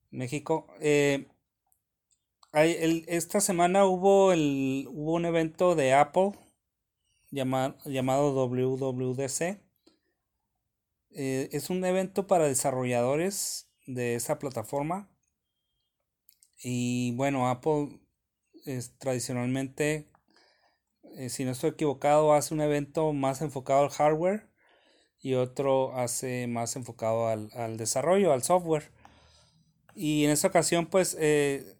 México. 0.09 0.65
Eh, 0.79 1.27
esta 2.51 3.39
semana 3.39 3.85
hubo, 3.85 4.31
el, 4.31 4.87
hubo 4.89 5.13
un 5.13 5.25
evento 5.25 5.75
de 5.75 5.93
Apple 5.93 6.31
llamado 7.29 8.47
WWDC. 8.47 9.61
Eh, 11.11 11.49
es 11.51 11.69
un 11.69 11.85
evento 11.85 12.25
para 12.25 12.47
desarrolladores 12.47 13.69
de 13.85 14.15
esa 14.15 14.39
plataforma. 14.39 15.07
Y 16.63 17.11
bueno, 17.15 17.49
Apple 17.49 17.99
es 18.65 18.97
tradicionalmente, 18.97 20.09
eh, 21.17 21.29
si 21.29 21.45
no 21.45 21.51
estoy 21.51 21.71
equivocado, 21.71 22.33
hace 22.33 22.53
un 22.53 22.61
evento 22.61 23.13
más 23.13 23.41
enfocado 23.41 23.83
al 23.83 23.89
hardware 23.89 24.49
y 25.19 25.35
otro 25.35 25.95
hace 25.97 26.47
más 26.47 26.75
enfocado 26.75 27.27
al 27.27 27.77
desarrollo, 27.77 28.33
al 28.33 28.43
software. 28.43 28.91
Y 29.95 30.25
en 30.25 30.31
esta 30.31 30.49
ocasión, 30.49 30.87
pues, 30.87 31.15
eh, 31.19 31.77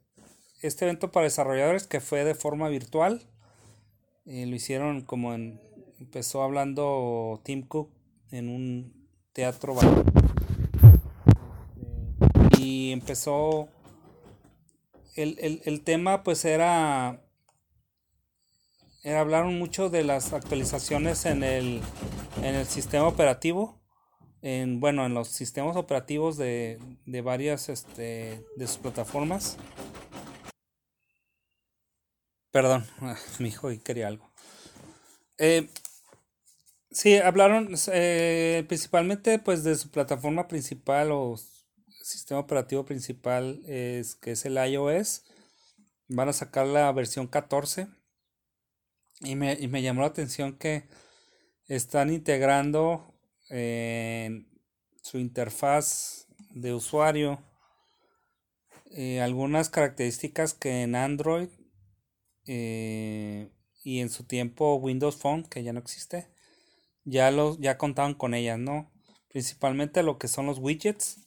este 0.62 0.86
evento 0.86 1.12
para 1.12 1.26
desarrolladores 1.26 1.86
que 1.86 2.00
fue 2.00 2.24
de 2.24 2.34
forma 2.34 2.70
virtual, 2.70 3.22
eh, 4.26 4.46
lo 4.46 4.56
hicieron 4.56 5.02
como 5.02 5.34
en, 5.34 5.60
empezó 6.00 6.42
hablando 6.42 7.42
Tim 7.44 7.68
Cook 7.68 7.92
en 8.32 8.48
un 8.50 9.08
teatro. 9.34 9.76
Y 12.58 12.94
empezó, 12.94 13.68
el, 15.16 15.38
el, 15.40 15.62
el 15.66 15.84
tema 15.84 16.24
pues 16.24 16.46
era, 16.46 17.22
hablaron 19.04 19.58
mucho 19.58 19.90
de 19.90 20.04
las 20.04 20.34
actualizaciones 20.34 21.26
en 21.26 21.44
el, 21.44 21.82
en 22.44 22.56
el 22.56 22.66
sistema 22.66 23.08
operativo 23.08 23.82
en 24.42 24.80
bueno 24.80 25.06
en 25.06 25.16
los 25.16 25.30
sistemas 25.30 25.76
operativos 25.76 26.38
de, 26.38 26.78
de 27.06 27.22
varias 27.22 27.70
este, 27.70 28.46
de 28.56 28.68
sus 28.68 28.78
plataformas 28.78 29.58
Perdón, 32.56 32.86
mi 33.40 33.50
hijo 33.50 33.68
quería 33.84 34.08
algo. 34.08 34.32
Eh, 35.38 35.68
sí, 36.90 37.18
hablaron 37.18 37.76
eh, 37.92 38.64
principalmente 38.70 39.40
pues 39.40 39.66
de 39.66 39.76
su 39.76 39.92
plataforma 39.92 40.48
principal 40.48 41.12
o 41.12 41.36
sistema 42.06 42.40
operativo 42.40 42.86
principal 42.86 43.62
es 43.66 44.16
que 44.16 44.32
es 44.32 44.46
el 44.46 44.58
iOS. 44.58 45.24
Van 46.08 46.30
a 46.30 46.34
sacar 46.34 46.68
la 46.68 46.92
versión 46.92 47.28
14. 47.28 47.88
Y 49.22 49.36
me, 49.36 49.54
y 49.54 49.68
me 49.68 49.82
llamó 49.82 50.02
la 50.02 50.08
atención 50.08 50.58
que 50.58 50.88
están 51.68 52.12
integrando 52.12 53.14
en 53.50 54.48
su 55.02 55.18
interfaz 55.18 56.28
de 56.52 56.74
usuario 56.74 57.44
eh, 58.92 59.20
algunas 59.22 59.70
características 59.70 60.54
que 60.54 60.84
en 60.84 60.96
Android 60.96 61.50
eh, 62.46 63.50
y 63.84 64.00
en 64.00 64.10
su 64.10 64.24
tiempo 64.26 64.76
Windows 64.76 65.18
Phone, 65.18 65.44
que 65.44 65.64
ya 65.64 65.74
no 65.74 65.80
existe, 65.80 66.28
ya, 67.04 67.32
los, 67.32 67.60
ya 67.60 67.78
contaban 67.78 68.14
con 68.14 68.34
ellas, 68.34 68.60
¿no? 68.60 68.92
Principalmente 69.30 70.04
lo 70.04 70.18
que 70.18 70.28
son 70.28 70.46
los 70.46 70.60
widgets, 70.60 71.25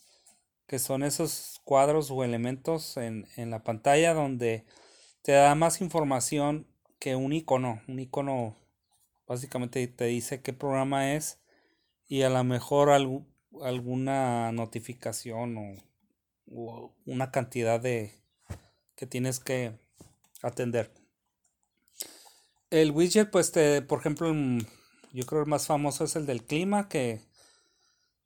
que 0.68 0.78
son 0.78 1.02
esos 1.02 1.60
cuadros 1.64 2.10
o 2.12 2.22
elementos 2.22 2.96
en, 2.98 3.26
en 3.36 3.50
la 3.50 3.64
pantalla 3.64 4.14
donde 4.14 4.66
te 5.22 5.32
da 5.32 5.54
más 5.54 5.80
información 5.80 6.68
que 7.00 7.16
un 7.16 7.32
icono. 7.32 7.82
Un 7.88 7.98
icono 7.98 8.54
básicamente 9.26 9.86
te 9.88 10.04
dice 10.04 10.42
qué 10.42 10.52
programa 10.52 11.14
es 11.14 11.40
y 12.06 12.22
a 12.22 12.30
lo 12.30 12.44
mejor 12.44 12.90
alguna 12.90 14.52
notificación 14.52 15.56
o, 15.56 15.74
o, 16.46 16.94
una 17.06 17.30
cantidad 17.30 17.80
de 17.80 18.12
que 18.94 19.06
tienes 19.06 19.40
que 19.40 19.72
atender. 20.42 20.92
El 22.70 22.90
widget, 22.90 23.30
pues, 23.30 23.52
te, 23.52 23.80
por 23.80 24.00
ejemplo, 24.00 24.34
yo 25.12 25.24
creo 25.24 25.42
el 25.42 25.48
más 25.48 25.66
famoso 25.66 26.04
es 26.04 26.16
el 26.16 26.26
del 26.26 26.44
clima, 26.44 26.88
que 26.88 27.27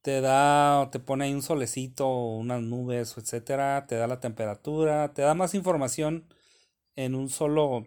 te 0.03 0.21
da, 0.21 0.91
te 0.91 0.99
pone 0.99 1.25
ahí 1.25 1.35
un 1.35 1.43
solecito, 1.43 2.09
unas 2.09 2.61
nubes, 2.61 3.17
etcétera, 3.17 3.87
te 3.87 3.95
da 3.97 4.07
la 4.09 4.21
temperatura, 4.21 5.15
te 5.15 5.23
da 5.23 5.35
más 5.35 5.55
información 5.55 6.27
en 6.97 7.15
un 7.15 7.29
solo, 7.29 7.87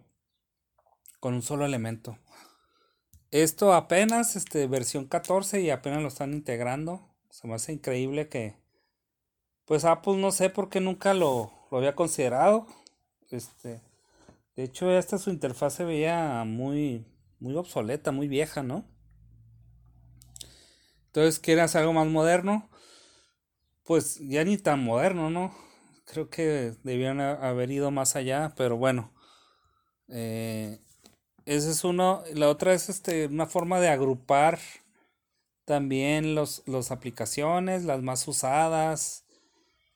con 1.19 1.33
un 1.33 1.41
solo 1.41 1.65
elemento. 1.65 2.17
Esto 3.31 3.73
apenas, 3.73 4.37
este, 4.37 4.67
versión 4.67 5.05
14 5.07 5.61
y 5.61 5.69
apenas 5.69 6.01
lo 6.01 6.07
están 6.07 6.33
integrando. 6.33 7.13
Se 7.29 7.47
me 7.47 7.55
hace 7.55 7.73
increíble 7.73 8.29
que, 8.29 8.55
pues 9.65 9.83
Apple 9.83 10.15
no 10.17 10.31
sé 10.31 10.49
por 10.49 10.69
qué 10.69 10.79
nunca 10.79 11.13
lo, 11.13 11.51
lo 11.69 11.77
había 11.77 11.95
considerado. 11.95 12.65
Este, 13.29 13.81
de 14.55 14.63
hecho, 14.63 14.89
esta 14.89 15.17
su 15.17 15.31
interfaz 15.31 15.73
se 15.73 15.83
veía 15.83 16.45
muy, 16.45 17.05
muy 17.39 17.55
obsoleta, 17.55 18.13
muy 18.13 18.29
vieja, 18.29 18.63
¿no? 18.63 18.85
Entonces, 21.15 21.39
¿quieres 21.39 21.77
algo 21.77 21.93
más 21.93 22.07
moderno? 22.07 22.69
Pues 23.85 24.19
ya 24.19 24.43
ni 24.43 24.57
tan 24.57 24.83
moderno, 24.83 25.29
¿no? 25.29 25.55
Creo 26.05 26.29
que 26.29 26.73
debían 26.83 27.21
haber 27.21 27.71
ido 27.71 27.89
más 27.89 28.17
allá, 28.17 28.53
pero 28.57 28.75
bueno. 28.77 29.13
Eh, 30.09 30.79
ese 31.45 31.71
es 31.71 31.83
uno. 31.83 32.23
La 32.33 32.49
otra 32.49 32.73
es 32.73 32.89
este, 32.89 33.27
una 33.27 33.47
forma 33.47 33.79
de 33.79 33.89
agrupar 33.89 34.59
también 35.65 36.35
los, 36.35 36.63
las 36.67 36.91
aplicaciones, 36.91 37.83
las 37.85 38.01
más 38.01 38.27
usadas. 38.27 39.25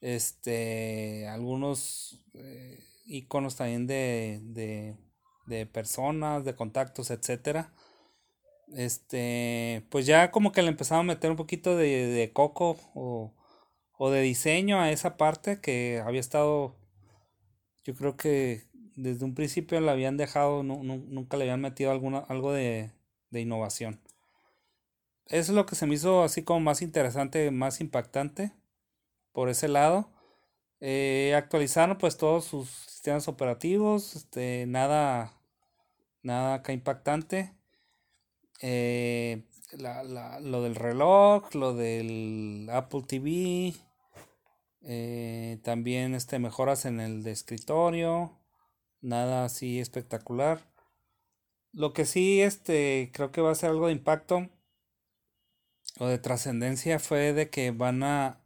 Este, 0.02 1.28
algunos. 1.28 2.22
Eh, 2.34 2.80
iconos 3.06 3.56
también 3.58 3.88
de, 3.88 4.40
de, 4.44 4.98
de 5.48 5.66
personas, 5.66 6.46
de 6.46 6.56
contactos, 6.56 7.12
etcétera. 7.12 7.74
Este, 8.76 9.86
pues 9.90 10.06
ya 10.06 10.32
como 10.32 10.52
que 10.52 10.62
le 10.62 10.70
empezaba 10.70 11.02
a 11.02 11.04
meter 11.04 11.32
un 11.32 11.38
poquito 11.38 11.76
de, 11.76 12.08
de 12.08 12.32
coco 12.34 12.78
o, 12.94 13.34
o 13.98 14.12
de 14.12 14.22
diseño 14.22 14.80
a 14.80 14.92
esa 14.92 15.18
parte 15.18 15.62
que 15.62 16.02
había 16.06 16.20
estado, 16.20 16.76
yo 17.84 17.96
creo 17.96 18.18
que 18.18 18.64
desde 18.96 19.26
un 19.26 19.36
principio 19.36 19.80
la 19.80 19.94
habían 19.94 20.18
dejado, 20.18 20.64
no, 20.64 20.84
nunca 20.84 21.38
le 21.38 21.44
habían 21.44 21.62
metido 21.62 21.92
alguna, 21.92 22.20
algo 22.20 22.52
de, 22.52 22.92
de 23.32 23.42
innovación. 23.42 24.02
Es 25.28 25.48
lo 25.50 25.66
que 25.66 25.76
se 25.76 25.86
me 25.86 25.96
hizo 25.96 26.24
así 26.24 26.44
como 26.44 26.60
más 26.60 26.82
interesante, 26.82 27.52
más 27.52 27.82
impactante 27.82 28.52
por 29.34 29.50
ese 29.50 29.68
lado. 29.68 30.12
Eh, 30.82 31.34
actualizaron 31.38 31.98
pues 31.98 32.18
todos 32.18 32.46
sus 32.46 32.70
sistemas 32.70 33.28
operativos, 33.28 34.16
este, 34.16 34.66
nada, 34.68 35.34
nada 36.24 36.56
acá 36.56 36.74
impactante. 36.74 37.54
Eh, 38.62 39.44
la, 39.78 40.04
la, 40.04 40.40
lo 40.40 40.64
del 40.64 40.76
reloj, 40.76 41.54
lo 41.56 41.74
del 41.74 42.68
Apple 42.72 43.04
TV, 43.08 43.74
eh, 44.82 45.60
también 45.64 46.16
este, 46.16 46.40
mejoras 46.40 46.86
en 46.86 47.00
el 47.00 47.24
de 47.24 47.32
escritorio, 47.32 48.38
nada 49.02 49.46
así 49.46 49.80
espectacular. 49.80 50.62
Lo 51.72 51.94
que 51.94 52.06
sí 52.06 52.42
este, 52.42 53.12
creo 53.14 53.32
que 53.32 53.42
va 53.42 53.52
a 53.52 53.56
ser 53.56 53.70
algo 53.70 53.88
de 53.88 53.94
impacto 53.94 54.50
o 56.00 56.08
de 56.08 56.18
trascendencia 56.18 57.00
fue 57.00 57.34
de 57.34 57.50
que 57.50 57.72
van 57.72 58.04
a 58.04 58.42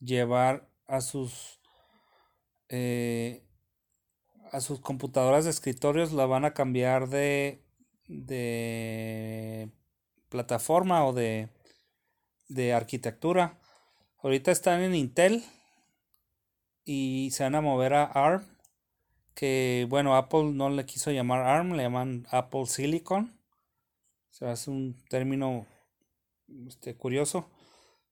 llevar 0.00 0.68
a 0.86 1.00
sus 1.00 1.60
eh, 2.68 3.44
a 4.52 4.60
sus 4.60 4.80
computadoras 4.80 5.44
de 5.44 5.50
escritorios 5.50 6.12
la 6.12 6.26
van 6.26 6.44
a 6.44 6.54
cambiar 6.54 7.08
de, 7.08 7.63
de 8.08 9.70
plataforma 10.28 11.06
o 11.06 11.12
de, 11.12 11.48
de 12.48 12.72
arquitectura. 12.72 13.58
Ahorita 14.18 14.50
están 14.50 14.82
en 14.82 14.94
Intel 14.94 15.44
y 16.84 17.30
se 17.32 17.44
van 17.44 17.54
a 17.54 17.60
mover 17.60 17.94
a 17.94 18.04
ARM. 18.04 18.44
Que 19.34 19.86
bueno, 19.88 20.16
Apple 20.16 20.52
no 20.52 20.70
le 20.70 20.86
quiso 20.86 21.10
llamar 21.10 21.40
ARM, 21.42 21.72
le 21.72 21.82
llaman 21.82 22.26
Apple 22.30 22.66
Silicon. 22.66 23.36
O 24.30 24.34
sea, 24.34 24.52
es 24.52 24.68
un 24.68 24.96
término 25.08 25.66
este, 26.66 26.96
curioso. 26.96 27.48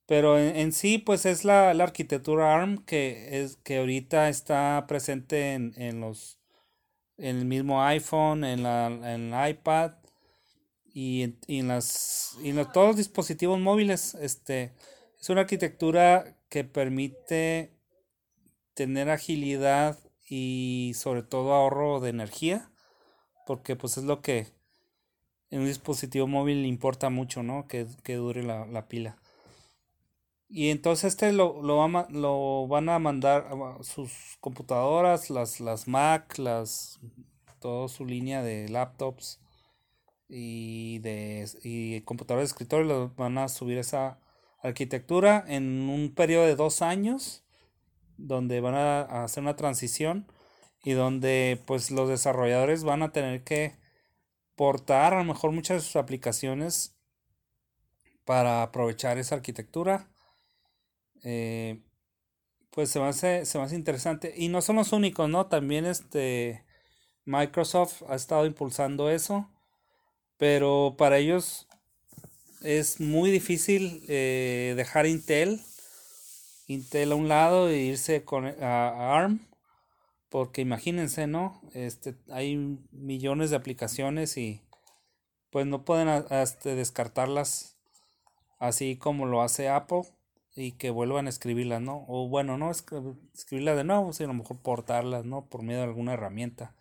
Pero 0.07 0.39
en, 0.39 0.73
sí, 0.73 0.99
pues 0.99 1.27
es 1.27 1.45
la, 1.45 1.71
arquitectura 1.71 2.55
ARM 2.55 2.85
que 2.85 3.43
es 3.43 3.57
que 3.57 3.79
ahorita 3.79 4.29
está 4.29 4.85
presente 4.89 5.55
en, 5.55 5.75
en 5.77 6.01
los 6.01 6.42
en 7.19 7.37
el 7.37 7.45
mismo 7.45 7.83
iPhone, 7.85 8.45
en 8.45 8.63
la 8.63 8.87
en 8.87 9.33
el 9.33 9.51
iPad 9.51 9.93
y 10.95 11.35
en, 11.49 11.69
las 11.69 12.37
y 12.43 12.51
en 12.51 12.57
todos 12.73 12.89
los 12.89 12.97
dispositivos 12.97 13.59
móviles. 13.59 14.15
Este 14.15 14.73
es 15.21 15.31
una 15.31 15.43
arquitectura 15.43 16.37
que 16.49 16.65
permite 16.65 17.73
tener 18.75 19.11
agilidad 19.11 19.99
y 20.29 20.93
sobre 20.95 21.23
todo 21.23 21.55
ahorro 21.55 22.01
de 22.01 22.11
energía, 22.11 22.71
porque 23.47 23.77
pues 23.77 23.97
es 23.99 24.05
lo 24.05 24.21
que 24.23 24.49
en 25.51 25.61
un 25.61 25.67
dispositivo 25.67 26.27
móvil 26.27 26.65
importa 26.65 27.11
mucho, 27.11 27.43
¿no? 27.43 27.67
Que, 27.69 27.87
dure 28.15 28.43
la, 28.43 28.67
la 28.67 28.89
pila. 28.89 29.22
Y 30.55 30.69
entonces 30.69 31.15
este 31.15 31.33
lo, 31.33 31.63
lo, 31.63 31.89
lo 32.11 32.67
van 32.69 32.91
a 32.91 32.99
mandar 32.99 33.49
sus 33.81 34.37
computadoras, 34.39 35.31
las, 35.31 35.61
las 35.61 35.89
Mac, 35.89 36.37
las, 36.37 37.01
toda 37.59 37.89
su 37.89 38.05
línea 38.05 38.43
de 38.43 38.69
laptops 38.69 39.41
y 40.29 40.99
de 40.99 41.49
y 41.65 42.03
computadores 42.03 42.51
de 42.51 42.53
escritorio, 42.53 42.85
lo 42.87 43.15
van 43.15 43.39
a 43.39 43.49
subir 43.49 43.79
esa 43.79 44.21
arquitectura 44.63 45.43
en 45.49 45.89
un 45.89 46.15
periodo 46.15 46.45
de 46.45 46.55
dos 46.55 46.83
años, 46.83 47.45
donde 48.19 48.61
van 48.61 48.75
a, 48.75 49.25
hacer 49.25 49.43
una 49.43 49.57
transición 49.57 50.27
y 50.85 50.93
donde 50.93 51.63
pues 51.67 51.91
los 51.91 52.11
desarrolladores 52.11 52.85
van 52.85 53.03
a 53.03 53.13
tener 53.13 53.43
que 53.43 53.77
portar 54.55 55.15
a 55.15 55.19
lo 55.19 55.25
mejor 55.25 55.53
muchas 55.53 55.79
de 55.79 55.87
sus 55.87 55.97
aplicaciones 55.97 56.95
para 58.27 58.63
aprovechar 58.63 59.17
esa 59.17 59.37
arquitectura 59.37 60.12
eh, 61.23 61.81
pues 62.71 62.91
se 62.91 63.01
me, 63.01 63.07
hace, 63.07 63.45
se 63.45 63.59
interesante. 63.75 64.33
Y 64.37 64.49
no 64.49 64.63
son 64.63 64.77
los 64.77 64.93
únicos, 64.93 65.29
¿no? 65.29 65.47
También 65.47 65.85
este 65.85 66.65
Microsoft 67.25 68.03
ha 68.09 68.15
estado 68.15 68.47
impulsando 68.47 69.11
eso. 69.11 69.49
Pero 70.39 70.97
para 70.99 71.19
ellos 71.19 71.69
es 72.63 73.01
muy 73.01 73.31
difícil 73.31 74.05
eh, 74.09 74.75
dejar 74.77 75.07
Intel, 75.07 75.61
Intel 76.67 77.13
a 77.13 77.17
un 77.17 77.29
lado 77.29 77.69
e 77.69 77.79
irse 77.79 78.25
con, 78.25 78.47
a, 78.47 79.17
ARM. 79.17 79.47
Porque 80.31 80.63
imagínense, 80.63 81.27
¿no? 81.27 81.61
Este, 81.75 82.15
hay 82.31 82.57
millones 82.91 83.51
de 83.51 83.57
aplicaciones 83.57 84.39
y 84.39 84.63
pues 85.51 85.67
no 85.67 85.85
pueden 85.85 86.09
este, 86.31 86.75
descartarlas 86.75 87.77
así 88.59 88.97
como 88.97 89.27
lo 89.27 89.43
hace 89.43 89.69
Apple 89.69 90.05
y 90.55 90.73
que 90.73 90.91
vuelvan 90.91 91.27
a 91.27 91.31
escribirlas, 91.31 91.81
¿no? 91.83 92.05
O 92.09 92.29
bueno, 92.29 92.59
no 92.59 92.71
escribirlas 92.71 93.77
de 93.77 93.85
nuevo, 93.85 94.13
sino 94.13 94.31
a 94.31 94.33
lo 94.35 94.41
mejor 94.43 94.59
portarlas, 94.61 95.25
¿no? 95.25 95.47
Por 95.47 95.63
medio 95.63 95.81
de 95.81 95.87
alguna 95.87 96.15
herramienta. 96.15 96.75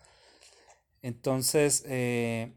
Entonces, 1.02 1.84
eh, 1.88 2.54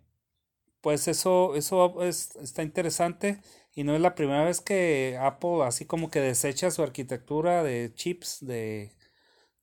pues 0.80 1.08
eso, 1.08 1.54
eso 1.56 2.02
es, 2.04 2.36
está 2.36 2.62
interesante 2.62 3.40
y 3.74 3.84
no 3.84 3.94
es 3.94 4.00
la 4.02 4.14
primera 4.14 4.44
vez 4.44 4.60
que 4.60 5.18
Apple 5.20 5.64
así 5.64 5.86
como 5.86 6.10
que 6.10 6.20
desecha 6.20 6.70
su 6.70 6.82
arquitectura 6.82 7.62
de 7.62 7.92
chips, 7.94 8.38
de, 8.44 8.92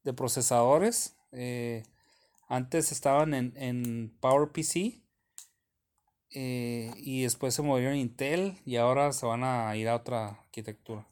de 0.04 0.14
procesadores. 0.14 1.16
Eh, 1.32 1.84
antes 2.50 2.92
estaban 2.92 3.34
en, 3.34 3.54
en 3.58 4.12
PowerPC 4.20 5.02
eh, 6.32 6.92
y 6.98 7.24
después 7.24 7.54
se 7.54 7.62
movieron 7.62 7.94
a 7.96 7.98
Intel 7.98 8.58
y 8.66 8.78
ahora 8.78 9.12
se 9.14 9.26
van 9.26 9.44
a 9.44 9.76
ir 9.76 9.88
a 9.90 9.96
otra 9.96 10.30
arquitectura. 10.30 11.08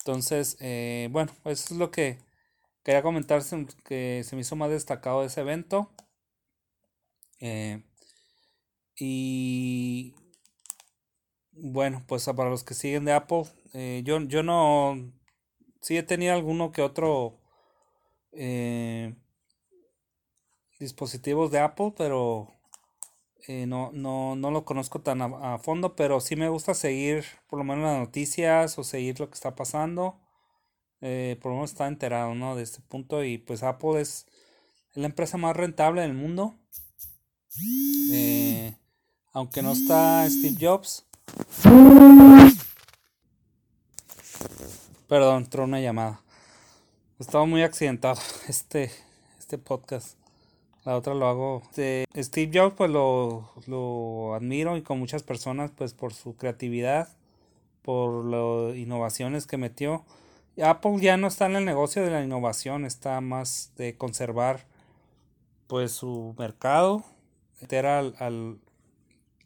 Entonces, 0.00 0.56
eh, 0.60 1.08
bueno, 1.12 1.32
eso 1.44 1.74
es 1.74 1.78
lo 1.78 1.90
que 1.90 2.18
quería 2.82 3.02
comentar 3.02 3.42
que 3.84 4.22
se 4.24 4.34
me 4.34 4.42
hizo 4.42 4.56
más 4.56 4.70
destacado 4.70 5.20
de 5.20 5.26
ese 5.26 5.42
evento. 5.42 5.90
Eh, 7.40 7.82
y 8.96 10.14
bueno, 11.52 12.02
pues 12.06 12.24
para 12.24 12.50
los 12.50 12.64
que 12.64 12.74
siguen 12.74 13.04
de 13.04 13.12
Apple, 13.12 13.44
yo, 14.04 14.20
yo 14.22 14.42
no, 14.42 15.12
sí 15.82 15.96
he 15.96 16.02
tenido 16.02 16.34
alguno 16.34 16.72
que 16.72 16.82
otro 16.82 17.38
dispositivos 20.78 21.50
de 21.50 21.60
Apple, 21.60 21.92
pero 21.96 22.59
eh, 23.46 23.66
no, 23.66 23.90
no, 23.92 24.36
no 24.36 24.50
lo 24.50 24.64
conozco 24.64 25.00
tan 25.00 25.22
a, 25.22 25.58
fondo, 25.58 25.96
pero 25.96 26.20
sí 26.20 26.36
me 26.36 26.48
gusta 26.48 26.74
seguir 26.74 27.24
por 27.48 27.58
lo 27.58 27.64
menos 27.64 27.84
las 27.84 27.98
noticias 27.98 28.78
o 28.78 28.84
seguir 28.84 29.18
lo 29.20 29.28
que 29.28 29.34
está 29.34 29.54
pasando. 29.54 30.20
Eh, 31.00 31.38
por 31.40 31.50
lo 31.50 31.56
menos 31.56 31.70
está 31.70 31.86
enterado, 31.88 32.34
¿no? 32.34 32.56
De 32.56 32.62
este 32.62 32.80
punto. 32.82 33.24
Y 33.24 33.38
pues 33.38 33.62
Apple 33.62 34.00
es, 34.00 34.26
la 34.94 35.06
empresa 35.06 35.38
más 35.38 35.56
rentable 35.56 36.02
del 36.02 36.14
mundo. 36.14 36.54
Eh, 38.12 38.76
aunque 39.32 39.62
no 39.62 39.72
está 39.72 40.28
Steve 40.28 40.56
Jobs. 40.60 41.06
Perdón, 45.08 45.44
entró 45.44 45.64
una 45.64 45.80
llamada. 45.80 46.22
Estaba 47.18 47.44
muy 47.46 47.62
accidentado 47.62 48.20
este, 48.48 48.90
este 49.38 49.58
podcast. 49.58 50.19
La 50.84 50.96
otra 50.96 51.14
lo 51.14 51.26
hago. 51.26 51.62
De 51.76 52.06
Steve 52.16 52.50
Jobs, 52.58 52.74
pues 52.76 52.90
lo, 52.90 53.50
lo 53.66 54.34
admiro 54.34 54.76
y 54.76 54.82
con 54.82 54.98
muchas 54.98 55.22
personas, 55.22 55.70
pues 55.70 55.94
por 55.94 56.14
su 56.14 56.36
creatividad, 56.36 57.08
por 57.82 58.24
las 58.24 58.76
innovaciones 58.76 59.46
que 59.46 59.56
metió. 59.56 60.04
Apple 60.62 60.98
ya 61.00 61.16
no 61.16 61.28
está 61.28 61.46
en 61.46 61.56
el 61.56 61.64
negocio 61.64 62.02
de 62.02 62.10
la 62.10 62.22
innovación, 62.22 62.84
está 62.84 63.20
más 63.20 63.72
de 63.76 63.96
conservar 63.96 64.66
pues 65.66 65.92
su 65.92 66.34
mercado, 66.36 67.04
meter 67.60 67.86
al, 67.86 68.14
al 68.18 68.58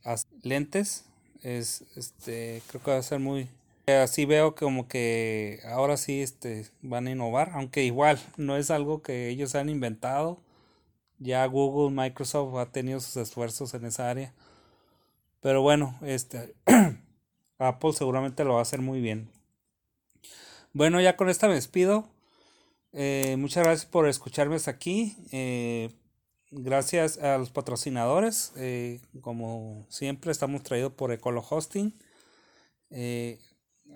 a 0.05 0.17
lentes 0.43 1.05
es 1.43 1.85
este 1.97 2.63
creo 2.69 2.83
que 2.83 2.91
va 2.91 2.99
a 2.99 3.03
ser 3.03 3.21
muy 3.21 3.49
así 3.87 4.25
veo 4.25 4.55
como 4.55 4.87
que 4.89 5.61
ahora 5.67 5.97
sí 5.97 6.23
este 6.23 6.67
van 6.83 7.07
a 7.07 7.11
innovar, 7.11 7.51
aunque 7.55 7.85
igual 7.85 8.19
no 8.37 8.57
es 8.57 8.71
algo 8.71 9.03
que 9.03 9.29
ellos 9.29 9.55
han 9.55 9.69
inventado 9.69 10.39
ya 11.19 11.47
Google, 11.47 11.95
Microsoft 11.95 12.57
ha 12.57 12.73
tenido 12.73 13.01
sus 13.01 13.17
esfuerzos 13.17 13.75
en 13.75 13.85
esa 13.85 14.11
área. 14.11 14.35
Pero 15.41 15.63
bueno, 15.63 15.99
este 16.03 16.55
Apple 17.59 17.93
seguramente 17.93 18.45
lo 18.45 18.55
va 18.55 18.61
a 18.61 18.63
hacer 18.63 18.81
muy 18.81 19.01
bien. 19.01 19.31
Bueno, 20.73 21.01
ya 21.01 21.17
con 21.17 21.29
esta 21.29 21.49
me 21.49 21.55
despido. 21.55 22.09
Eh, 22.93 23.37
muchas 23.39 23.65
gracias 23.65 23.91
por 23.91 24.09
escucharme 24.09 24.57
aquí. 24.67 25.17
Eh, 25.33 25.91
gracias 26.51 27.19
a 27.19 27.39
los 27.39 27.51
patrocinadores. 27.51 28.53
Eh, 28.57 29.01
como 29.21 29.87
siempre, 29.89 30.33
estamos 30.33 30.63
traídos 30.63 30.93
por 30.93 31.13
Ecolo 31.13 31.45
Hosting. 31.49 31.93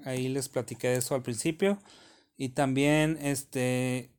ahí 0.04 0.28
les 0.28 0.48
platiqué 0.48 0.88
de 0.88 0.96
eso 0.96 1.14
al 1.14 1.22
principio. 1.22 1.78
Y 2.37 2.50
también 2.50 3.18
este 3.20 4.11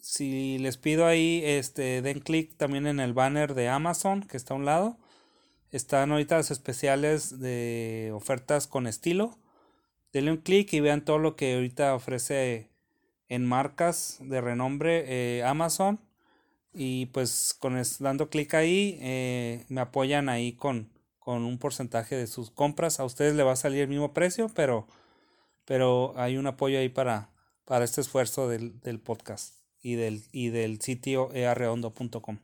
si 0.00 0.58
les 0.58 0.76
pido 0.76 1.06
ahí, 1.06 1.42
este, 1.44 2.02
den 2.02 2.20
clic 2.20 2.56
también 2.56 2.86
en 2.86 3.00
el 3.00 3.12
banner 3.12 3.54
de 3.54 3.68
Amazon 3.68 4.22
que 4.22 4.36
está 4.36 4.54
a 4.54 4.56
un 4.56 4.64
lado. 4.64 4.98
Están 5.70 6.10
ahorita 6.12 6.36
las 6.36 6.50
especiales 6.50 7.38
de 7.40 8.10
ofertas 8.14 8.66
con 8.66 8.86
estilo. 8.86 9.38
Denle 10.12 10.32
un 10.32 10.38
clic 10.38 10.72
y 10.72 10.80
vean 10.80 11.04
todo 11.04 11.18
lo 11.18 11.36
que 11.36 11.54
ahorita 11.54 11.94
ofrece 11.94 12.70
en 13.28 13.46
marcas 13.46 14.18
de 14.20 14.40
renombre 14.40 15.04
eh, 15.06 15.44
Amazon. 15.44 16.00
Y 16.72 17.06
pues 17.06 17.54
con 17.58 17.80
dando 18.00 18.30
clic 18.30 18.54
ahí 18.54 18.98
eh, 19.00 19.64
me 19.68 19.80
apoyan 19.80 20.28
ahí 20.28 20.52
con, 20.52 20.90
con 21.18 21.44
un 21.44 21.58
porcentaje 21.58 22.16
de 22.16 22.26
sus 22.26 22.50
compras. 22.50 23.00
A 23.00 23.04
ustedes 23.04 23.34
le 23.34 23.42
va 23.44 23.52
a 23.52 23.56
salir 23.56 23.82
el 23.82 23.88
mismo 23.88 24.12
precio, 24.12 24.48
pero, 24.54 24.88
pero 25.64 26.14
hay 26.16 26.36
un 26.36 26.46
apoyo 26.46 26.78
ahí 26.78 26.88
para, 26.88 27.30
para 27.64 27.84
este 27.84 28.00
esfuerzo 28.00 28.48
del, 28.48 28.80
del 28.80 29.00
podcast 29.00 29.59
y 29.82 29.94
del, 29.94 30.22
y 30.32 30.48
del 30.50 30.80
sitio 30.80 31.32
earredondo.com. 31.32 32.38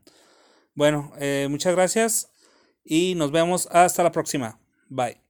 Bueno, 0.75 1.13
eh, 1.19 1.47
muchas 1.51 1.75
gracias 1.75 2.31
y 2.85 3.15
nos 3.17 3.31
vemos 3.31 3.69
hasta 3.71 4.03
la 4.03 4.13
próxima. 4.13 4.59
Bye. 4.89 5.26